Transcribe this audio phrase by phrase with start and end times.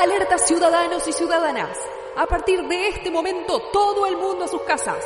[0.00, 1.76] Alerta ciudadanos y ciudadanas.
[2.16, 5.04] A partir de este momento, todo el mundo a sus casas.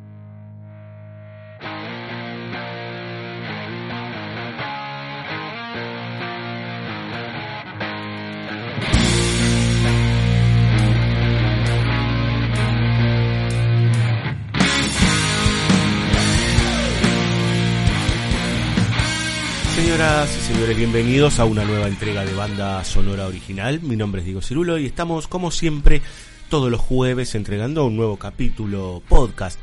[20.00, 23.82] Señoras y señores, bienvenidos a una nueva entrega de Banda Sonora Original.
[23.82, 26.00] Mi nombre es Diego Cirulo y estamos, como siempre,
[26.48, 29.60] todos los jueves entregando un nuevo capítulo podcast.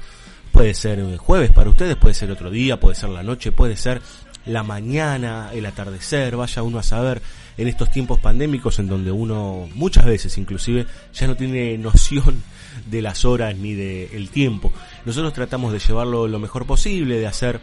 [0.51, 3.99] Puede ser jueves para ustedes, puede ser otro día, puede ser la noche, puede ser
[4.45, 7.19] la mañana, el atardecer, vaya uno a saber
[7.57, 12.43] en estos tiempos pandémicos en donde uno muchas veces inclusive ya no tiene noción
[12.85, 14.71] de las horas ni del tiempo.
[15.03, 17.59] Nosotros tratamos de llevarlo lo mejor posible, de hacer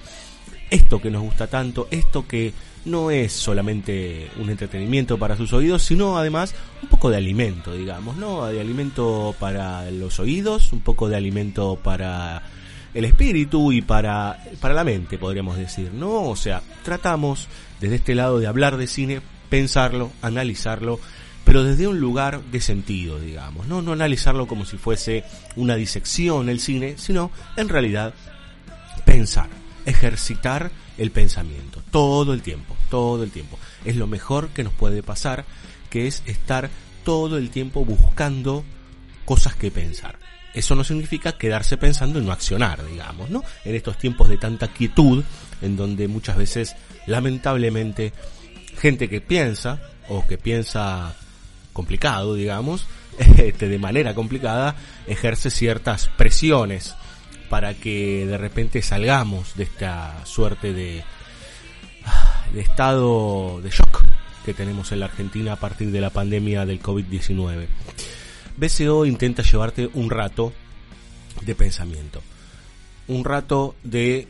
[0.71, 2.53] esto que nos gusta tanto, esto que
[2.85, 8.17] no es solamente un entretenimiento para sus oídos, sino además un poco de alimento, digamos,
[8.17, 8.47] ¿no?
[8.47, 12.43] De alimento para los oídos, un poco de alimento para
[12.93, 16.29] el espíritu y para, para la mente, podríamos decir, ¿no?
[16.29, 17.49] O sea, tratamos
[17.81, 21.01] desde este lado de hablar de cine, pensarlo, analizarlo,
[21.45, 23.83] pero desde un lugar de sentido, digamos, ¿no?
[23.83, 25.25] No analizarlo como si fuese
[25.57, 28.15] una disección el cine, sino en realidad
[29.05, 33.59] pensar ejercitar el pensamiento todo el tiempo, todo el tiempo.
[33.85, 35.45] Es lo mejor que nos puede pasar,
[35.91, 36.71] que es estar
[37.05, 38.65] todo el tiempo buscando
[39.25, 40.19] cosas que pensar.
[40.55, 43.43] Eso no significa quedarse pensando y no accionar, digamos, ¿no?
[43.65, 45.25] En estos tiempos de tanta quietud,
[45.61, 48.13] en donde muchas veces, lamentablemente,
[48.81, 51.15] gente que piensa, o que piensa
[51.73, 52.87] complicado, digamos,
[53.19, 56.95] este, de manera complicada, ejerce ciertas presiones
[57.49, 61.05] para que de repente salgamos de esta suerte de,
[62.53, 64.05] de estado de shock
[64.45, 67.67] que tenemos en la Argentina a partir de la pandemia del COVID-19.
[68.57, 70.53] BCO intenta llevarte un rato
[71.45, 72.23] de pensamiento,
[73.09, 74.29] un rato de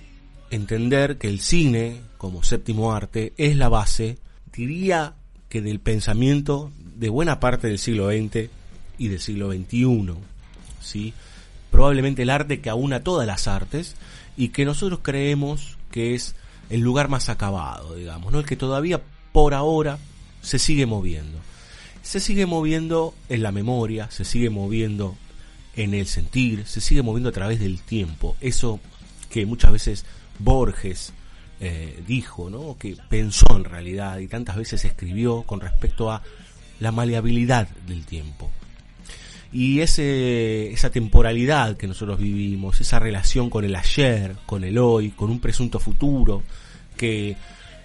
[0.51, 4.19] entender que el cine, como séptimo arte, es la base,
[4.53, 5.15] diría
[5.49, 8.51] que del pensamiento de buena parte del siglo XX
[8.99, 10.15] y del siglo XXI,
[10.81, 11.13] ¿sí?
[11.75, 13.97] Probablemente el arte que aúna todas las artes
[14.37, 16.37] y que nosotros creemos que es
[16.71, 18.39] el lugar más acabado, digamos, ¿no?
[18.39, 19.03] El que todavía
[19.33, 19.99] por ahora
[20.41, 21.37] se sigue moviendo.
[22.01, 25.17] Se sigue moviendo en la memoria, se sigue moviendo
[25.75, 28.37] en el sentir, se sigue moviendo a través del tiempo.
[28.41, 28.79] Eso
[29.29, 30.05] que muchas veces
[30.39, 31.13] Borges
[31.59, 32.77] eh, dijo, ¿no?
[32.79, 36.23] Que pensó en realidad y tantas veces escribió con respecto a
[36.79, 38.53] la maleabilidad del tiempo
[39.55, 45.11] y ese, esa temporalidad que nosotros vivimos, esa relación con el ayer, con el hoy,
[45.11, 46.43] con un presunto futuro,
[46.97, 47.37] que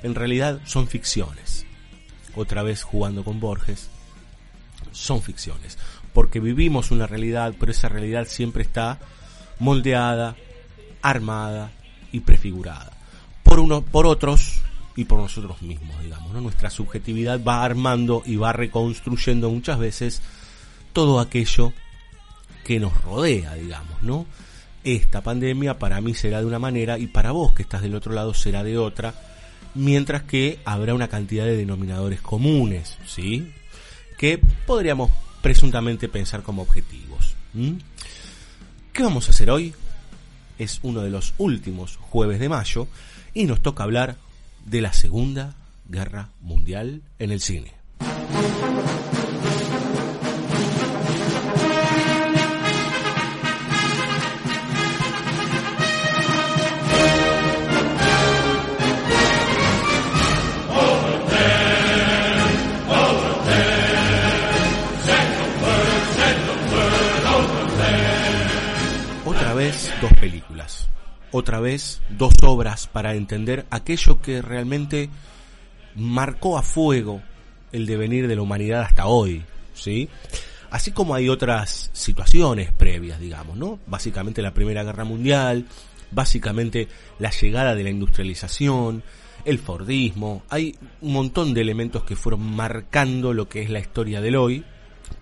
[0.04, 1.66] en realidad son ficciones.
[2.36, 3.90] Otra vez jugando con Borges,
[4.92, 5.78] son ficciones,
[6.12, 9.00] porque vivimos una realidad, pero esa realidad siempre está
[9.60, 10.36] moldeada,
[11.02, 11.72] armada
[12.12, 13.00] y prefigurada
[13.50, 14.62] por uno, por otros
[14.96, 16.32] y por nosotros mismos, digamos.
[16.34, 20.22] Nuestra subjetividad va armando y va reconstruyendo muchas veces
[20.94, 21.74] todo aquello
[22.64, 24.26] que nos rodea, digamos, ¿no?
[24.84, 28.14] Esta pandemia para mí será de una manera y para vos que estás del otro
[28.14, 29.14] lado será de otra,
[29.76, 33.52] mientras que habrá una cantidad de denominadores comunes, ¿sí?
[34.18, 37.36] Que podríamos presuntamente pensar como objetivos.
[38.94, 39.74] ¿Qué vamos a hacer hoy?
[40.58, 42.88] Es uno de los últimos jueves de mayo
[43.34, 44.18] y nos toca hablar
[44.66, 45.56] de la Segunda
[45.88, 47.74] Guerra Mundial en el cine.
[70.02, 70.90] Dos películas.
[71.32, 75.10] Otra vez, dos obras para entender aquello que realmente
[75.96, 77.22] marcó a fuego
[77.72, 79.44] el devenir de la humanidad hasta hoy,
[79.76, 80.10] ¿sí?
[80.72, 83.80] Así como hay otras situaciones previas, digamos, ¿no?
[83.86, 85.66] Básicamente la Primera Guerra Mundial,
[86.10, 86.88] básicamente
[87.20, 89.04] la llegada de la industrialización,
[89.46, 94.20] el Fordismo, hay un montón de elementos que fueron marcando lo que es la historia
[94.20, 94.66] del hoy,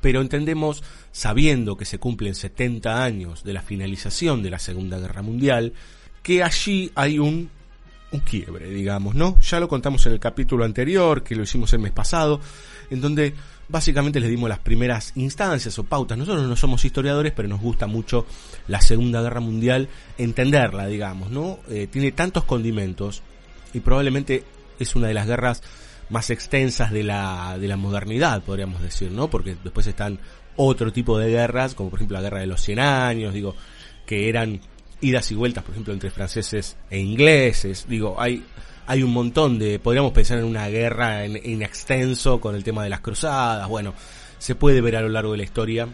[0.02, 5.22] pero entendemos, sabiendo que se cumplen 70 años de la finalización de la Segunda Guerra
[5.22, 5.74] Mundial,
[6.24, 7.50] que allí hay un,
[8.12, 9.40] un quiebre, digamos, ¿no?
[9.40, 12.40] Ya lo contamos en el capítulo anterior, que lo hicimos el mes pasado,
[12.90, 13.34] en donde
[13.70, 16.18] básicamente les dimos las primeras instancias o pautas.
[16.18, 18.26] Nosotros no somos historiadores, pero nos gusta mucho
[18.68, 21.60] la Segunda Guerra Mundial, entenderla, digamos, ¿no?
[21.70, 23.22] Eh, tiene tantos condimentos
[23.74, 24.44] y probablemente
[24.80, 25.62] es una de las guerras
[26.10, 29.30] más extensas de la, de la modernidad, podríamos decir, ¿no?
[29.30, 30.20] Porque después están
[30.56, 33.56] otro tipo de guerras, como por ejemplo la guerra de los 100 años, digo,
[34.06, 34.60] que eran
[35.02, 38.44] idas y vueltas, por ejemplo, entre franceses e ingleses, digo, hay,
[38.88, 42.84] hay un montón de, podríamos pensar en una guerra en, en extenso con el tema
[42.84, 43.94] de las cruzadas, bueno,
[44.40, 45.88] se puede ver a lo largo de la historia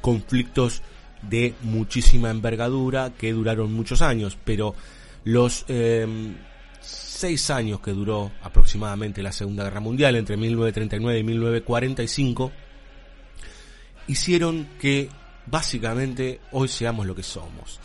[0.00, 0.82] conflictos
[1.22, 4.74] de muchísima envergadura que duraron muchos años, pero
[5.24, 6.06] los eh,
[7.22, 12.50] seis años que duró aproximadamente la Segunda Guerra Mundial, entre 1939 y 1945,
[14.08, 15.08] hicieron que
[15.46, 17.78] básicamente hoy seamos lo que somos.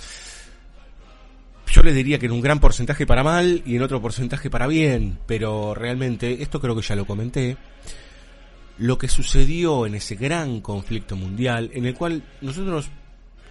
[1.72, 4.66] Yo les diría que en un gran porcentaje para mal y en otro porcentaje para
[4.66, 7.58] bien, pero realmente, esto creo que ya lo comenté,
[8.80, 12.90] lo que sucedió en ese gran conflicto mundial, en el cual nosotros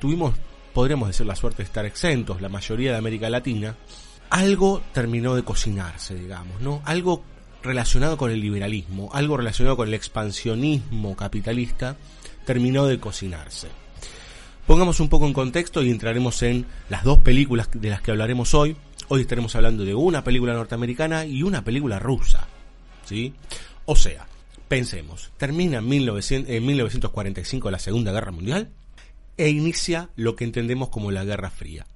[0.00, 0.34] tuvimos,
[0.74, 3.76] podríamos decir, la suerte de estar exentos, la mayoría de América Latina,
[4.30, 6.82] algo terminó de cocinarse, digamos, ¿no?
[6.84, 7.22] Algo
[7.62, 11.96] relacionado con el liberalismo, algo relacionado con el expansionismo capitalista,
[12.44, 13.68] terminó de cocinarse.
[14.66, 18.54] Pongamos un poco en contexto y entraremos en las dos películas de las que hablaremos
[18.54, 18.76] hoy.
[19.08, 22.48] Hoy estaremos hablando de una película norteamericana y una película rusa.
[23.04, 23.32] ¿Sí?
[23.84, 24.26] O sea,
[24.66, 28.70] pensemos, termina en, 1900, en 1945 la Segunda Guerra Mundial
[29.36, 31.86] e inicia lo que entendemos como la Guerra Fría.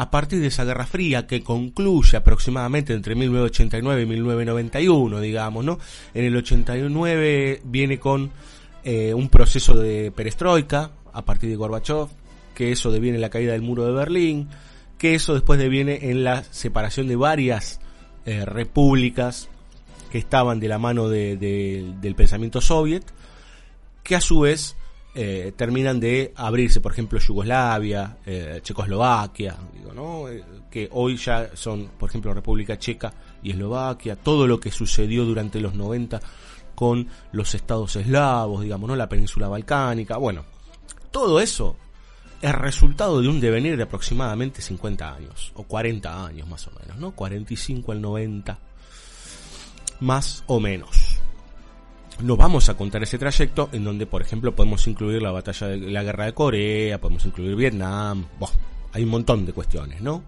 [0.00, 5.78] A partir de esa Guerra Fría que concluye aproximadamente entre 1989 y 1991, digamos, ¿no?
[6.14, 8.30] En el 89 viene con
[8.82, 12.08] eh, un proceso de perestroika a partir de Gorbachev,
[12.54, 14.48] que eso deviene en la caída del muro de Berlín,
[14.96, 17.78] que eso después deviene en la separación de varias
[18.24, 19.50] eh, repúblicas
[20.10, 23.04] que estaban de la mano de, de, del pensamiento soviet,
[24.02, 24.76] que a su vez
[25.14, 30.28] eh, terminan de abrirse, por ejemplo, Yugoslavia, eh, Checoslovaquia, digo, ¿no?
[30.28, 33.12] Eh, que hoy ya son, por ejemplo, República Checa
[33.42, 36.20] y Eslovaquia, todo lo que sucedió durante los 90
[36.76, 38.94] con los estados eslavos, digamos, ¿no?
[38.94, 40.44] La península balcánica, bueno,
[41.10, 41.76] todo eso
[42.40, 46.96] es resultado de un devenir de aproximadamente 50 años, o 40 años más o menos,
[46.98, 47.10] ¿no?
[47.12, 48.58] 45 al 90,
[49.98, 51.09] más o menos.
[52.22, 55.78] No vamos a contar ese trayecto en donde, por ejemplo, podemos incluir la batalla de
[55.78, 58.26] la guerra de Corea, podemos incluir Vietnam,
[58.92, 60.24] hay un montón de cuestiones, ¿no?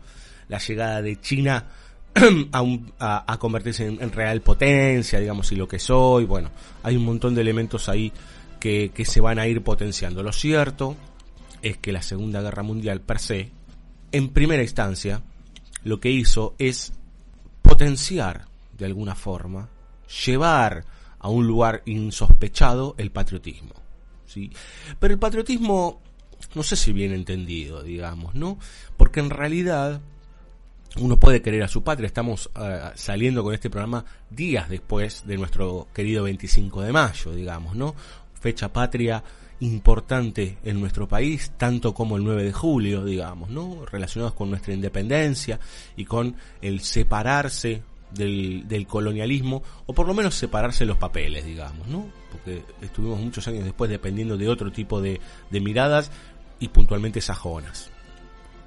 [0.49, 1.66] La llegada de China
[2.99, 6.50] a, convertirse en, en, real potencia, digamos, y lo que soy, bueno,
[6.83, 8.12] hay un montón de elementos ahí
[8.59, 10.23] que, que se van a ir potenciando.
[10.23, 10.97] Lo cierto
[11.62, 13.50] es que la Segunda Guerra Mundial per se,
[14.12, 15.23] en primera instancia,
[15.85, 16.93] lo que hizo es
[17.61, 18.47] potenciar,
[18.78, 19.69] de alguna forma,
[20.25, 20.85] llevar
[21.23, 23.75] a un lugar insospechado el patriotismo.
[24.26, 24.50] ¿sí?
[24.99, 26.00] Pero el patriotismo,
[26.55, 28.59] no sé si bien entendido, digamos, ¿no?
[28.97, 30.00] Porque en realidad
[31.00, 32.07] uno puede querer a su patria.
[32.07, 37.76] Estamos uh, saliendo con este programa días después de nuestro querido 25 de mayo, digamos,
[37.76, 37.95] ¿no?
[38.35, 39.23] Fecha patria
[39.61, 43.87] importante en nuestro país, tanto como el 9 de julio, digamos, ¿no?
[43.87, 45.61] Relacionados con nuestra independencia
[45.97, 51.87] y con el separarse del, del, colonialismo, o por lo menos separarse los papeles, digamos,
[51.88, 52.07] ¿no?
[52.31, 56.11] Porque estuvimos muchos años después dependiendo de otro tipo de, de miradas
[56.61, 57.90] y puntualmente sajonas.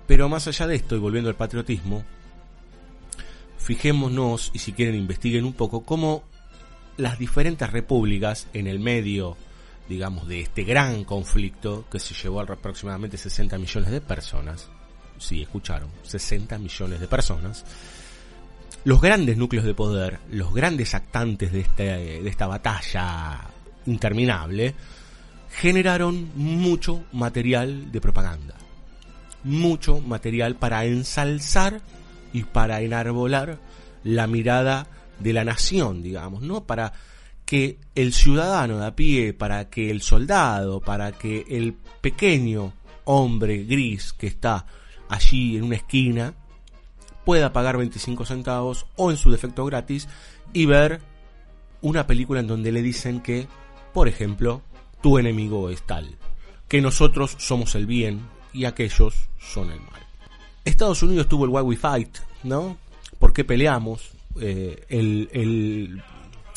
[0.07, 2.03] Pero más allá de esto, y volviendo al patriotismo,
[3.57, 6.23] fijémonos, y si quieren investiguen un poco, cómo
[6.97, 9.35] las diferentes repúblicas en el medio,
[9.89, 14.69] digamos, de este gran conflicto que se llevó a aproximadamente 60 millones de personas,
[15.17, 17.65] sí, escucharon, 60 millones de personas,
[18.85, 23.41] los grandes núcleos de poder, los grandes actantes de, este, de esta batalla
[23.87, 24.75] interminable,
[25.49, 28.55] generaron mucho material de propaganda,
[29.43, 31.81] mucho material para ensalzar
[32.31, 33.57] y para enarbolar
[34.03, 34.87] la mirada
[35.19, 36.65] de la nación, digamos, ¿no?
[36.65, 36.93] Para
[37.43, 42.73] que el ciudadano de a pie, para que el soldado, para que el pequeño
[43.05, 44.65] hombre gris que está
[45.09, 46.33] allí en una esquina,
[47.25, 50.07] pueda pagar 25 centavos o en su defecto gratis
[50.53, 51.01] y ver
[51.81, 53.47] una película en donde le dicen que,
[53.93, 54.61] por ejemplo,
[55.01, 56.15] tu enemigo es tal,
[56.67, 58.21] que nosotros somos el bien
[58.53, 60.01] y aquellos son el mal.
[60.63, 62.77] Estados Unidos tuvo el Why We Fight, ¿no?
[63.19, 64.11] ¿Por qué peleamos?
[64.41, 66.03] Eh, el, el,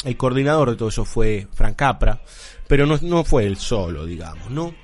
[0.05, 2.21] el, coordinador de todo eso fue Frank Capra,
[2.67, 4.75] pero no, no fue él solo, digamos, ¿no?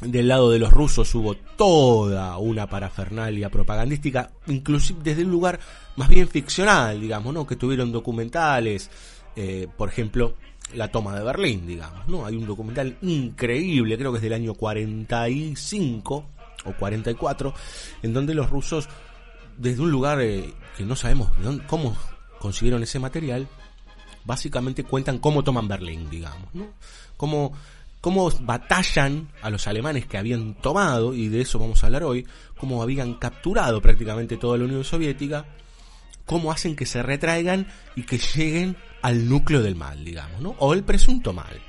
[0.00, 5.60] Del lado de los rusos hubo toda una parafernalia propagandística, inclusive desde un lugar
[5.96, 7.46] más bien ficcional, digamos, ¿no?
[7.46, 8.90] Que tuvieron documentales,
[9.36, 10.36] eh, por ejemplo,
[10.74, 12.24] la toma de Berlín, digamos, ¿no?
[12.24, 16.26] Hay un documental increíble, creo que es del año 45
[16.64, 17.54] o 44,
[18.02, 18.88] en donde los rusos,
[19.58, 21.30] desde un lugar eh, que no sabemos
[21.66, 21.96] cómo
[22.38, 23.48] consiguieron ese material,
[24.24, 26.68] básicamente cuentan cómo toman Berlín, digamos, ¿no?
[27.16, 27.52] Cómo,
[28.00, 32.26] cómo batallan a los alemanes que habían tomado, y de eso vamos a hablar hoy,
[32.56, 35.46] cómo habían capturado prácticamente toda la Unión Soviética,
[36.24, 37.66] cómo hacen que se retraigan
[37.96, 40.54] y que lleguen al núcleo del mal, digamos, ¿no?
[40.58, 41.60] O el presunto mal.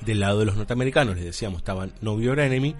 [0.00, 2.74] Del lado de los norteamericanos, les decíamos, estaban No Your Enemy.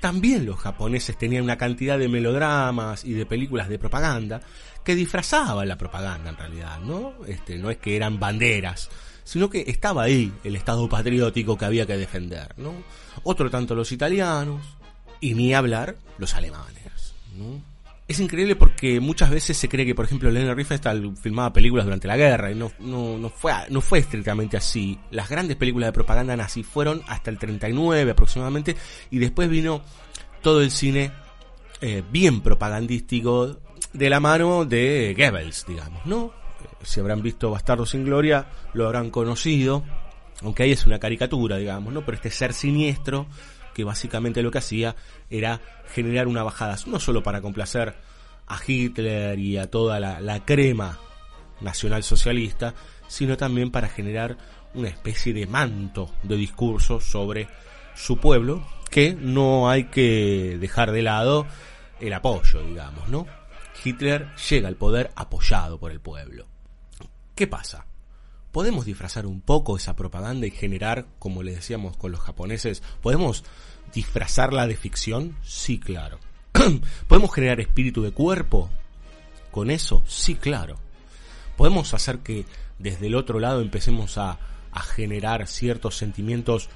[0.00, 4.40] También los japoneses tenían una cantidad de melodramas y de películas de propaganda
[4.82, 7.14] que disfrazaban la propaganda en realidad, ¿no?
[7.26, 8.88] Este, no es que eran banderas,
[9.30, 12.74] sino que estaba ahí el estado patriótico que había que defender, ¿no?
[13.22, 14.60] Otro tanto los italianos
[15.20, 17.62] y ni hablar los alemanes, ¿no?
[18.08, 22.08] es increíble porque muchas veces se cree que, por ejemplo, Leonard Riefenstahl filmaba películas durante
[22.08, 24.98] la guerra y no, no, no, fue, no fue estrictamente así.
[25.12, 28.74] Las grandes películas de propaganda nazi fueron hasta el 39 aproximadamente
[29.12, 29.82] y después vino
[30.42, 31.12] todo el cine
[31.80, 33.60] eh, bien propagandístico
[33.92, 36.39] de la mano de Goebbels, digamos, ¿no?
[36.82, 39.84] Si habrán visto Bastardo sin Gloria, lo habrán conocido,
[40.42, 42.04] aunque ahí es una caricatura, digamos, ¿no?
[42.04, 43.26] Pero este ser siniestro
[43.74, 44.96] que básicamente lo que hacía
[45.28, 45.60] era
[45.92, 47.94] generar una bajada, no solo para complacer
[48.46, 50.98] a Hitler y a toda la, crema
[51.60, 52.74] nacional socialista,
[53.06, 54.36] sino también para generar
[54.74, 57.48] una especie de manto de discurso sobre
[57.94, 61.46] su pueblo, que no hay que dejar de lado
[62.00, 63.26] el apoyo, digamos, ¿no?
[63.84, 66.49] Hitler llega al poder apoyado por el pueblo.
[67.40, 67.86] ¿Qué pasa?
[68.52, 73.44] ¿Podemos disfrazar un poco esa propaganda y generar, como le decíamos con los japoneses, podemos
[73.94, 75.38] disfrazarla de ficción?
[75.42, 76.18] Sí, claro.
[77.08, 78.68] ¿Podemos generar espíritu de cuerpo
[79.50, 80.04] con eso?
[80.06, 80.76] Sí, claro.
[81.56, 82.44] ¿Podemos hacer que
[82.78, 84.38] desde el otro lado empecemos a,
[84.70, 86.68] a generar ciertos sentimientos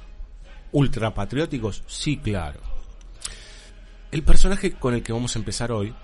[0.73, 1.85] ultrapatrióticos?
[1.87, 2.61] Sí, claro.
[4.11, 5.95] El personaje con el que vamos a empezar hoy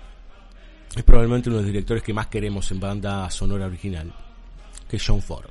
[0.95, 4.13] es probablemente uno de los directores que más queremos en banda sonora original,
[4.91, 5.49] que John Ford.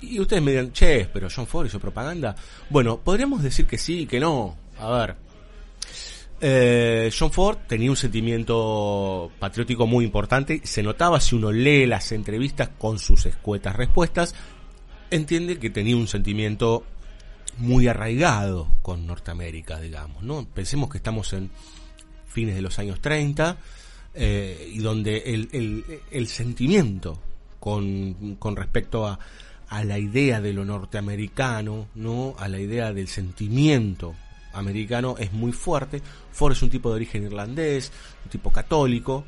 [0.00, 2.36] Y ustedes me dirán, che, pero John Ford hizo propaganda.
[2.70, 4.56] Bueno, podríamos decir que sí que no.
[4.78, 5.16] A ver.
[6.40, 10.60] Eh, John Ford tenía un sentimiento patriótico muy importante.
[10.64, 14.34] Se notaba si uno lee las entrevistas con sus escuetas respuestas.
[15.10, 16.84] Entiende que tenía un sentimiento
[17.58, 20.46] muy arraigado con Norteamérica, digamos, ¿no?
[20.46, 21.50] Pensemos que estamos en
[22.28, 23.56] fines de los años 30
[24.14, 27.18] eh, y donde el, el sentimiento
[27.66, 29.18] con, respecto a,
[29.68, 32.36] a la idea de lo norteamericano, ¿no?
[32.38, 34.14] A la idea del sentimiento
[34.52, 36.00] americano es muy fuerte.
[36.30, 37.90] Ford es un tipo de origen irlandés,
[38.24, 39.24] un tipo católico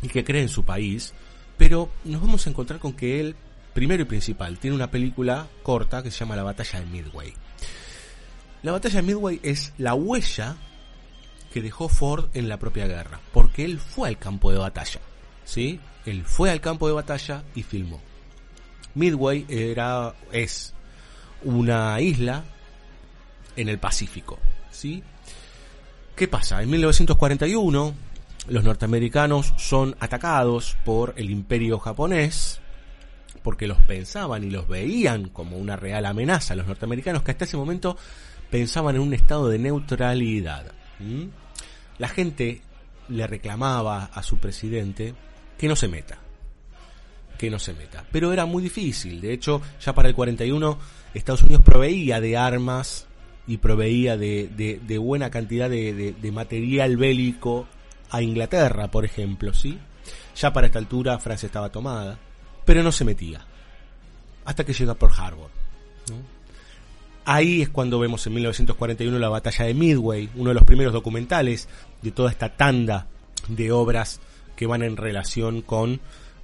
[0.00, 1.12] y que cree en su país,
[1.58, 3.36] pero nos vamos a encontrar con que él,
[3.74, 7.34] primero y principal, tiene una película corta que se llama La batalla de Midway.
[8.62, 10.56] La batalla de Midway es la huella
[11.52, 15.02] que dejó Ford en la propia guerra, porque él fue al campo de batalla,
[15.44, 15.80] ¿sí?
[16.06, 18.00] Él fue al campo de batalla y filmó.
[18.94, 20.74] Midway era, es
[21.42, 22.44] una isla
[23.56, 24.38] en el Pacífico,
[24.70, 25.02] ¿sí?
[26.16, 26.62] ¿Qué pasa?
[26.62, 27.94] En 1941
[28.48, 32.60] los norteamericanos son atacados por el imperio japonés
[33.42, 36.54] porque los pensaban y los veían como una real amenaza.
[36.54, 37.96] Los norteamericanos que hasta ese momento
[38.50, 40.72] pensaban en un estado de neutralidad.
[41.98, 42.62] La gente
[43.08, 45.14] le reclamaba a su presidente
[45.60, 46.16] que no se meta,
[47.36, 48.02] que no se meta.
[48.10, 49.20] Pero era muy difícil.
[49.20, 50.78] De hecho, ya para el 41
[51.12, 53.06] Estados Unidos proveía de armas
[53.46, 57.66] y proveía de, buena cantidad de, material bélico
[58.08, 59.78] a Inglaterra, por ejemplo, ¿sí?
[60.34, 62.18] Ya para esta altura Francia estaba tomada,
[62.64, 63.44] pero no se metía.
[64.46, 65.50] Hasta que llega por Harbor.
[67.26, 71.68] Ahí es cuando vemos en 1941 la batalla de Midway, uno de los primeros documentales
[72.00, 73.08] de toda esta tanda
[73.48, 74.22] de obras
[74.60, 76.02] que van en relación con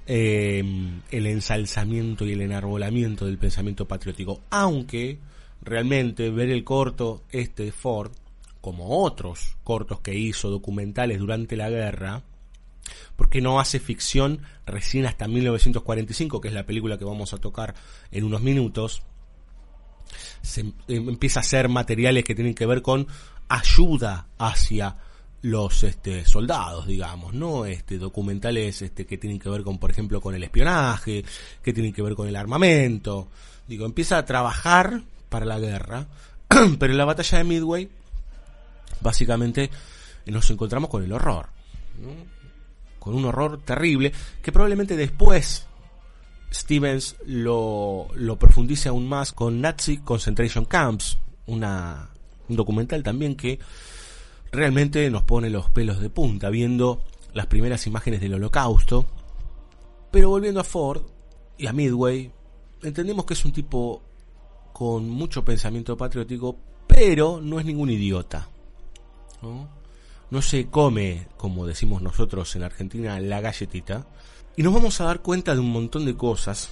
[0.09, 4.39] Em, el ensalzamiento y el enarbolamiento del pensamiento patriótico.
[4.49, 5.19] Aunque
[5.61, 8.13] realmente ver el corto este de Ford
[8.61, 12.23] como otros cortos que hizo documentales durante la guerra,
[13.17, 17.75] porque no hace ficción recién hasta 1945, que es la película que vamos a tocar
[18.09, 19.01] en unos minutos,
[20.41, 23.07] se em, empieza a hacer materiales que tienen que ver con
[23.49, 24.95] ayuda hacia
[25.41, 27.65] los este, soldados, digamos, ¿no?
[27.65, 31.23] Este, documentales este, que tienen que ver con, por ejemplo, con el espionaje,
[31.61, 33.27] que tienen que ver con el armamento.
[33.67, 36.07] Digo, empieza a trabajar para la guerra,
[36.79, 37.89] pero en la batalla de Midway,
[39.01, 39.69] básicamente,
[40.25, 41.47] nos encontramos con el horror,
[42.99, 45.67] con un horror terrible, que probablemente después
[46.51, 52.09] Stevens lo, lo profundice aún más con Nazi Concentration Camps, una,
[52.49, 53.59] un documental también que
[54.51, 59.05] realmente nos pone los pelos de punta viendo las primeras imágenes del holocausto.
[60.11, 61.03] Pero volviendo a Ford
[61.57, 62.31] y a Midway,
[62.83, 64.01] entendemos que es un tipo
[64.73, 68.47] con mucho pensamiento patriótico, pero no es ningún idiota.
[69.41, 69.77] ¿no?
[70.29, 74.07] no se come, como decimos nosotros en Argentina, la galletita.
[74.55, 76.69] Y nos vamos a dar cuenta de un montón de cosas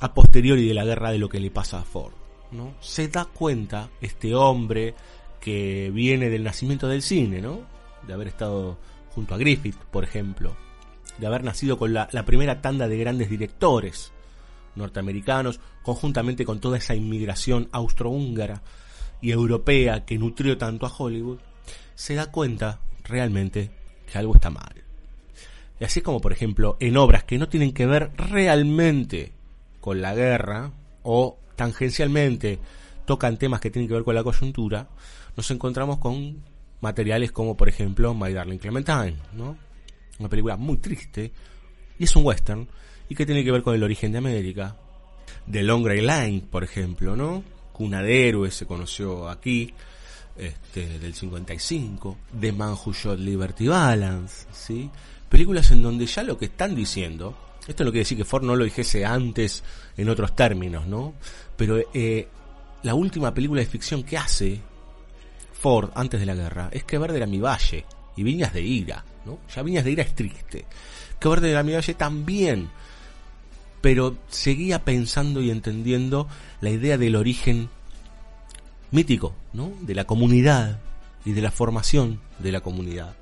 [0.00, 2.12] a posteriori de la guerra de lo que le pasa a Ford.
[2.50, 2.74] ¿no?
[2.80, 4.94] Se da cuenta este hombre
[5.42, 7.66] que viene del nacimiento del cine, ¿no?
[8.06, 8.78] De haber estado
[9.10, 10.56] junto a Griffith, por ejemplo,
[11.18, 14.12] de haber nacido con la, primera tanda de grandes directores
[14.76, 18.62] norteamericanos, conjuntamente con toda esa inmigración austrohúngara
[19.20, 21.40] y europea que nutrió tanto a Hollywood,
[21.94, 23.70] se da cuenta realmente
[24.10, 24.84] que algo está mal.
[25.80, 29.32] Y así como, por ejemplo, en obras que no tienen que ver realmente
[29.80, 30.70] con la guerra
[31.02, 32.60] o tangencialmente
[33.04, 34.88] tocan temas que tienen que ver con la coyuntura,
[35.36, 36.42] nos encontramos con
[36.80, 39.56] materiales como, por ejemplo, My Darling Clementine, ¿no?
[40.18, 41.32] Una película muy triste
[41.98, 42.68] y es un western
[43.08, 44.76] y que tiene que ver con el origen de América.
[45.50, 47.42] The Long Grey Line, por ejemplo, ¿no?
[47.72, 49.72] Cuna de Héroes se conoció aquí,
[50.36, 52.18] este, del 55.
[52.38, 54.90] The Man Who Shot Liberty Balance, ¿sí?
[55.28, 58.56] Películas en donde ya lo que están diciendo, esto no quiere decir que Ford no
[58.56, 59.62] lo dijese antes
[59.96, 61.14] en otros términos, ¿no?
[61.56, 62.28] Pero eh,
[62.82, 64.60] la última película de ficción que hace
[65.62, 67.84] Ford antes de la guerra es Que Verde era mi valle
[68.16, 69.38] y Viñas de Ira, ¿no?
[69.54, 70.66] Ya Viñas de Ira es triste.
[71.20, 72.68] Que Verde era mi valle también.
[73.80, 76.26] Pero seguía pensando y entendiendo
[76.60, 77.68] la idea del origen
[78.90, 79.72] mítico, ¿no?
[79.80, 80.80] De la comunidad
[81.24, 83.14] y de la formación de la comunidad.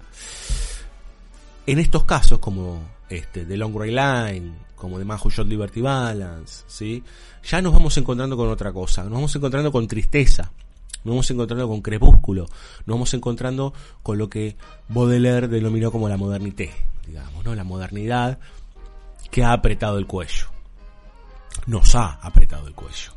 [1.67, 7.05] En estos casos, como este, The Long Line, como The Man Shot Liberty Balance, ¿sí?
[7.45, 10.51] Ya nos vamos encontrando con otra cosa, nos vamos encontrando con tristeza,
[11.05, 12.47] nos vamos encontrando con crepúsculo,
[12.87, 13.73] nos vamos encontrando
[14.03, 14.57] con lo que
[14.89, 16.71] Baudelaire denominó como la modernité,
[17.07, 17.55] digamos, ¿no?
[17.55, 18.39] La modernidad
[19.31, 20.49] que ha apretado el cuello.
[21.67, 23.13] Nos ha apretado el cuello.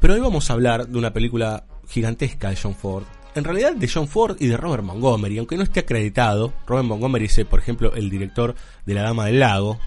[0.00, 3.04] Pero hoy vamos a hablar de una película gigantesca de John Ford.
[3.34, 6.52] En realidad de John Ford y de Robert Montgomery, aunque no esté acreditado.
[6.66, 8.54] Robert Montgomery es, por ejemplo, el director
[8.86, 9.78] de La Dama del Lago,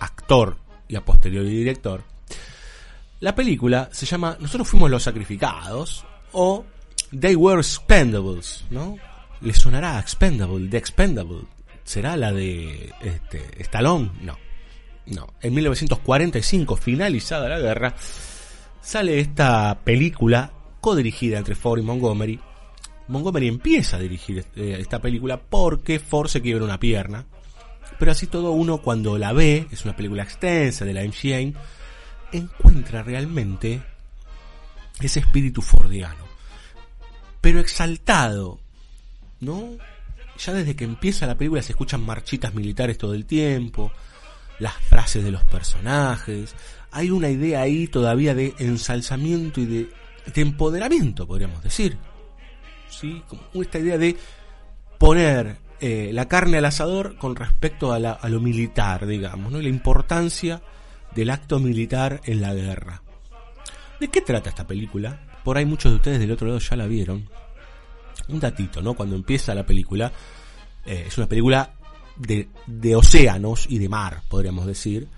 [0.00, 0.56] actor
[0.88, 2.02] y a posteriori director.
[3.24, 6.62] La película se llama Nosotros fuimos los sacrificados o
[7.18, 8.98] They Were Expendables, ¿no?
[9.40, 11.44] ¿Le sonará Expendable, The Expendable?
[11.84, 14.10] ¿Será la de este, Stallone?
[14.20, 14.36] No.
[15.06, 15.32] No.
[15.40, 17.94] En 1945, finalizada la guerra,
[18.82, 22.38] sale esta película codirigida entre Ford y Montgomery.
[23.08, 27.24] Montgomery empieza a dirigir eh, esta película porque Ford se quiebra una pierna.
[27.98, 31.58] Pero así todo uno cuando la ve, es una película extensa de la MGA,
[32.36, 33.82] encuentra realmente
[35.00, 36.24] ese espíritu fordiano.
[37.40, 38.58] Pero exaltado,
[39.40, 39.70] ¿no?
[40.38, 43.92] Ya desde que empieza la película se escuchan marchitas militares todo el tiempo,
[44.58, 46.54] las frases de los personajes,
[46.90, 49.90] hay una idea ahí todavía de ensalzamiento y de,
[50.34, 51.98] empoderamiento, podríamos decir.
[52.88, 53.22] ¿Sí?
[53.28, 54.16] Como esta idea de
[54.98, 59.60] poner eh, la carne al asador con respecto a, a lo militar, digamos, ¿no?
[59.60, 60.62] la importancia
[61.14, 63.02] del acto militar en la guerra.
[64.00, 65.26] ¿De qué trata esta película?
[65.44, 67.28] Por ahí muchos de ustedes del otro lado ya la vieron.
[68.28, 68.94] Un datito, ¿no?
[68.94, 70.12] Cuando empieza la película,
[70.84, 71.74] eh, es una película
[72.16, 75.08] de, océanos y de mar, podríamos decir,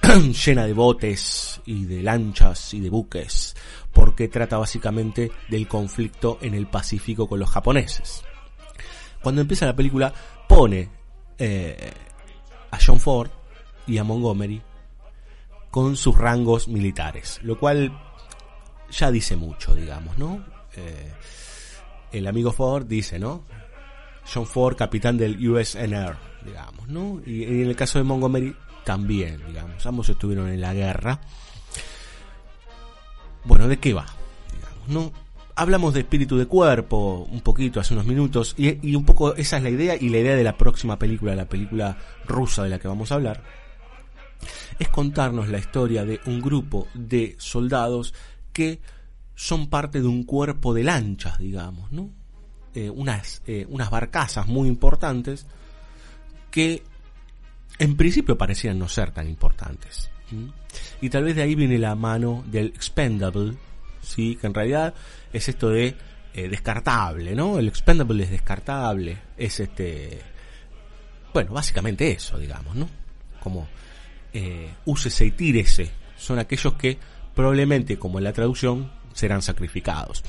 [0.46, 3.56] llena de botes y de lanchas y de buques,
[3.92, 8.22] porque trata básicamente del conflicto en el Pacífico con los japoneses.
[9.22, 10.12] Cuando empieza la película,
[10.48, 10.88] pone
[11.38, 11.92] eh,
[12.70, 13.30] a John Ford
[13.86, 14.60] y a Montgomery
[15.72, 17.98] con sus rangos militares, lo cual
[18.90, 20.44] ya dice mucho, digamos, ¿no?
[20.76, 21.12] Eh,
[22.12, 23.42] el amigo Ford dice, ¿no?
[24.30, 27.22] John Ford, capitán del USNR, digamos, ¿no?
[27.24, 28.54] Y, en el caso de Montgomery
[28.84, 31.22] también, digamos, ambos estuvieron en la guerra.
[33.44, 34.04] Bueno, ¿de qué va?
[34.52, 35.22] Digamos, ¿no?
[35.54, 39.56] hablamos de espíritu de cuerpo un poquito hace unos minutos y, y, un poco esa
[39.56, 42.78] es la idea y la idea de la próxima película, la película rusa de la
[42.78, 43.42] que vamos a hablar,
[44.78, 48.14] es contarnos la historia de un grupo de soldados
[48.52, 48.80] que
[49.34, 52.10] son parte de un cuerpo de lanchas, digamos, ¿no?
[52.74, 55.46] Eh, unas, eh, unas barcazas muy importantes
[56.50, 56.82] que
[57.78, 60.10] en principio parecían no ser tan importantes.
[61.00, 63.56] Y tal vez de ahí viene la mano del expendable,
[64.00, 64.36] ¿sí?
[64.36, 64.94] que en realidad
[65.32, 65.94] es esto de
[66.32, 67.58] eh, descartable, ¿no?
[67.58, 70.20] El expendable es descartable, es este...
[71.34, 72.88] Bueno, básicamente eso, digamos, ¿no?
[73.40, 73.68] Como
[74.32, 76.98] eh, úsese y tírese, son aquellos que
[77.34, 80.22] probablemente, como en la traducción, serán sacrificados.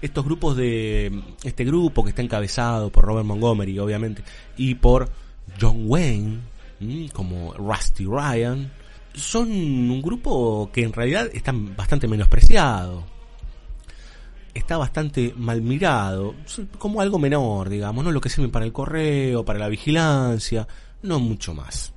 [0.00, 4.22] Estos grupos de este grupo que está encabezado por Robert Montgomery, obviamente,
[4.56, 5.08] y por
[5.60, 6.40] John Wayne,
[7.12, 8.70] como Rusty Ryan,
[9.14, 13.04] son un grupo que en realidad está bastante menospreciado.
[14.54, 16.34] Está bastante mal mirado,
[16.78, 20.66] como algo menor, digamos, no lo que sirve para el correo, para la vigilancia,
[21.02, 21.92] no mucho más.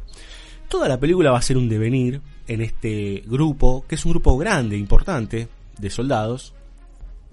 [0.71, 4.37] Toda la película va a ser un devenir en este grupo, que es un grupo
[4.37, 6.53] grande, importante, de soldados,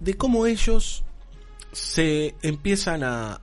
[0.00, 1.04] de cómo ellos
[1.70, 3.40] se empiezan a,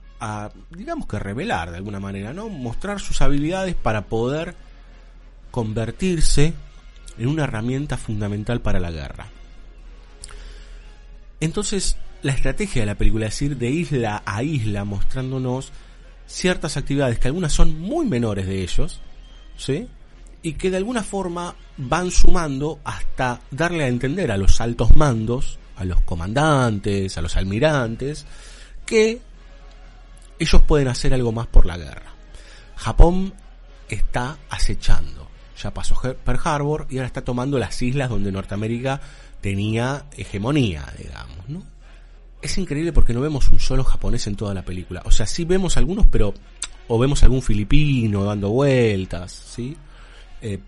[0.68, 2.50] digamos que revelar de alguna manera, ¿no?
[2.50, 4.54] Mostrar sus habilidades para poder
[5.50, 6.52] convertirse
[7.16, 9.28] en una herramienta fundamental para la guerra.
[11.40, 15.72] Entonces, la estrategia de la película es ir de isla a isla mostrándonos
[16.26, 19.00] ciertas actividades que algunas son muy menores de ellos,
[19.56, 19.88] ¿sí?
[20.42, 25.58] Y que de alguna forma van sumando hasta darle a entender a los altos mandos,
[25.76, 28.24] a los comandantes, a los almirantes,
[28.84, 29.20] que
[30.38, 32.14] ellos pueden hacer algo más por la guerra.
[32.76, 33.34] Japón
[33.88, 35.26] está acechando.
[35.60, 39.00] Ya pasó Pearl Harbor y ahora está tomando las islas donde Norteamérica
[39.40, 41.62] tenía hegemonía, digamos, ¿no?
[42.42, 45.02] Es increíble porque no vemos un solo japonés en toda la película.
[45.06, 46.34] O sea, sí vemos algunos, pero
[46.88, 49.76] o vemos algún filipino dando vueltas, ¿sí?
[50.40, 50.58] Eh,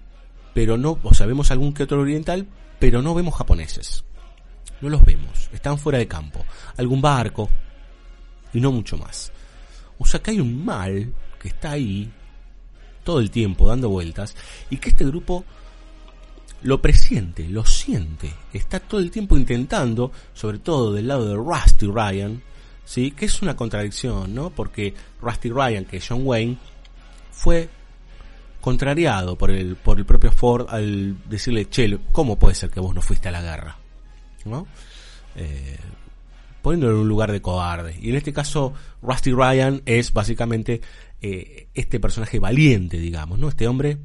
[0.55, 2.47] pero no, o sea, vemos algún que otro oriental,
[2.79, 4.05] pero no vemos japoneses.
[4.81, 6.45] No los vemos, están fuera de campo.
[6.77, 7.49] Algún barco
[8.53, 9.33] y no mucho más.
[9.99, 12.11] O sea que hay un mal que está ahí
[13.05, 14.37] todo el tiempo dando vueltas
[14.71, 15.45] y que este grupo
[16.63, 21.87] lo presiente, lo siente, está todo el tiempo intentando, sobre todo del lado de Rusty
[21.87, 22.43] Ryan,
[22.89, 23.11] ¿sí?
[23.11, 24.49] que es una contradicción, ¿no?
[24.49, 26.57] Porque Rusty Ryan, que es John Wayne,
[27.31, 27.69] fue
[28.63, 32.95] contrariado por el, por el propio Ford al decirle, che, ¿cómo puede ser que vos
[32.95, 33.77] no fuiste a la guerra?
[34.47, 34.67] ¿No?
[35.37, 35.77] Eh,
[36.63, 37.95] poniéndolo en un lugar de cobarde.
[38.01, 38.73] Y en este caso,
[39.03, 40.81] Rusty Ryan es básicamente
[41.21, 43.51] eh, este personaje valiente, digamos, ¿no?
[43.51, 43.99] Este hombre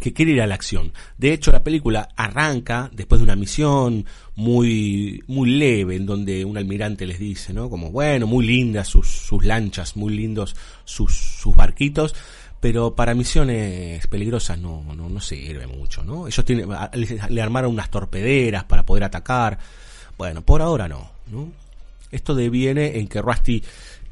[0.00, 0.92] que quiere ir a la acción.
[1.18, 4.04] De hecho, la película arranca después de una misión
[4.36, 7.70] muy, muy leve, en donde un almirante les dice, ¿no?
[7.70, 12.14] Como, bueno, muy lindas sus, sus lanchas, muy lindos sus, sus barquitos,
[12.60, 16.26] pero para misiones peligrosas no, no, no sirve mucho, ¿no?
[16.26, 16.68] Ellos tienen,
[17.28, 19.58] le armaron unas torpederas para poder atacar.
[20.16, 21.52] Bueno, por ahora no, ¿no?
[22.10, 23.62] Esto deviene en que Rusty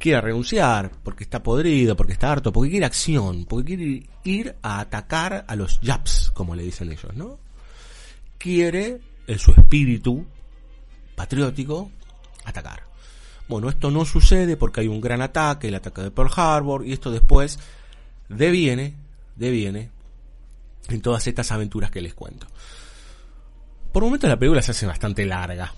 [0.03, 4.81] quiera renunciar, porque está podrido, porque está harto, porque quiere acción, porque quiere ir a
[4.81, 7.39] atacar a los Japs, como le dicen ellos, ¿no?
[8.37, 10.27] Quiere, en su espíritu
[11.15, 11.93] patriótico,
[12.45, 12.83] atacar.
[13.47, 16.93] Bueno, esto no sucede porque hay un gran ataque, el ataque de Pearl Harbor, y
[16.93, 17.61] esto después
[18.29, 18.97] deviene,
[19.37, 19.89] deviene
[20.89, 22.49] en todas estas aventuras que les cuento.
[23.93, 25.73] Por momentos la película se hace bastante larga,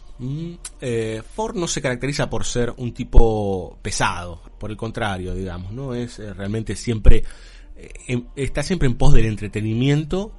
[0.80, 5.94] eh, Ford no se caracteriza por ser un tipo pesado, por el contrario, digamos, no
[5.94, 7.24] es eh, realmente siempre
[7.76, 10.32] eh, está siempre en pos del entretenimiento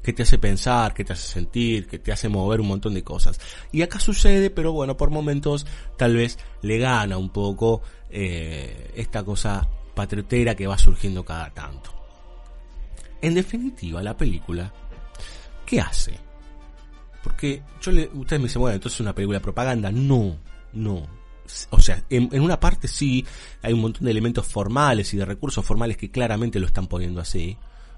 [0.00, 3.02] que te hace pensar, que te hace sentir, que te hace mover un montón de
[3.02, 3.40] cosas.
[3.72, 7.80] Y acá sucede, pero bueno, por momentos tal vez le gana un poco
[8.10, 11.90] esta cosa patriotera que va surgiendo cada tanto.
[13.22, 14.70] En definitiva, la película,
[15.64, 16.23] ¿qué hace?
[17.24, 19.90] Porque yo le, ustedes me dicen, bueno, entonces es una película de propaganda.
[19.90, 20.36] No,
[20.74, 21.06] no.
[21.70, 23.24] O sea, en, una parte sí
[23.62, 27.20] hay un montón de elementos formales y de recursos formales que claramente lo están poniendo
[27.20, 27.56] así,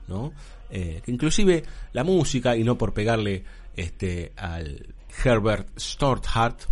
[0.08, 0.32] ¿no?
[0.70, 3.44] Eh, que inclusive la música, y no por pegarle
[3.76, 6.62] este al Herbert Storthart,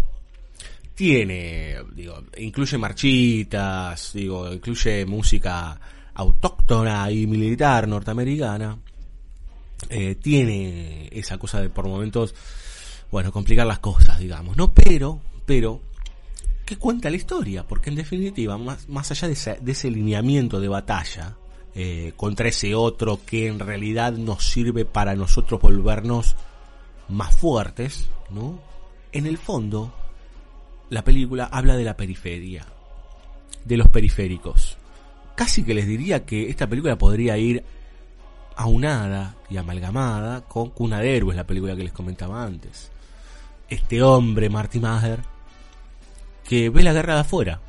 [0.95, 5.79] tiene, digo, incluye marchitas, digo, incluye música
[6.15, 8.79] autóctona y militar norteamericana,
[9.91, 12.35] eh, tiene esa cosa de por momentos,
[13.11, 14.73] bueno, complicar las cosas, digamos, ¿no?
[14.73, 15.81] Pero, pero,
[16.65, 17.67] ¿qué cuenta la historia?
[17.67, 21.37] Porque en definitiva, más, más allá de ese, de ese lineamiento de batalla,
[21.77, 26.37] eh, contra ese otro que en realidad nos sirve para nosotros volvernos
[27.09, 28.61] más fuertes, ¿no?
[29.11, 29.93] En el fondo,
[30.91, 32.65] la película habla de la periferia,
[33.65, 34.77] de los periféricos.
[35.35, 37.65] Casi que les diría que esta película podría ir
[38.57, 42.91] aunada y amalgamada con Cuna de Héroes, la película que les comentaba antes.
[43.69, 45.21] Este hombre, Marty Maher,
[46.45, 47.61] que ve la guerra de afuera,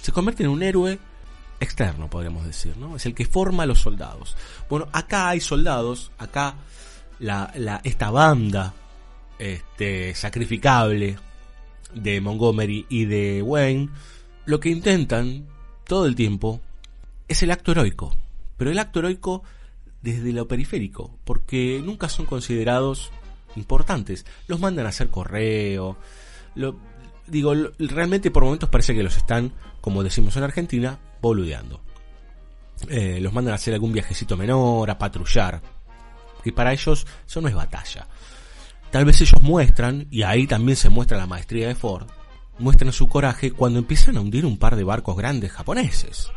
[0.00, 0.98] se convierte en un héroe
[1.60, 2.96] externo, podríamos decir, ¿no?
[2.96, 4.36] Es el que forma a los soldados.
[4.68, 6.56] Bueno, acá hay soldados, acá
[7.18, 8.74] la, la, esta banda
[9.38, 11.18] este, sacrificable
[11.94, 13.90] de Montgomery y de Wayne,
[14.44, 15.46] lo que intentan
[15.84, 16.60] todo el tiempo
[17.28, 18.16] es el acto heroico.
[18.56, 19.42] Pero el acto heroico
[20.02, 23.10] desde lo periférico, porque nunca son considerados
[23.56, 24.26] importantes.
[24.48, 25.96] Los mandan a hacer correo.
[26.54, 26.76] Lo,
[27.26, 31.80] digo, realmente por momentos parece que los están, como decimos en Argentina, boludeando.
[32.88, 35.62] Eh, los mandan a hacer algún viajecito menor, a patrullar.
[36.42, 38.06] Que para ellos eso no es batalla.
[38.90, 42.08] Tal vez ellos muestran, y ahí también se muestra la maestría de Ford,
[42.58, 46.30] muestran su coraje cuando empiezan a hundir un par de barcos grandes japoneses.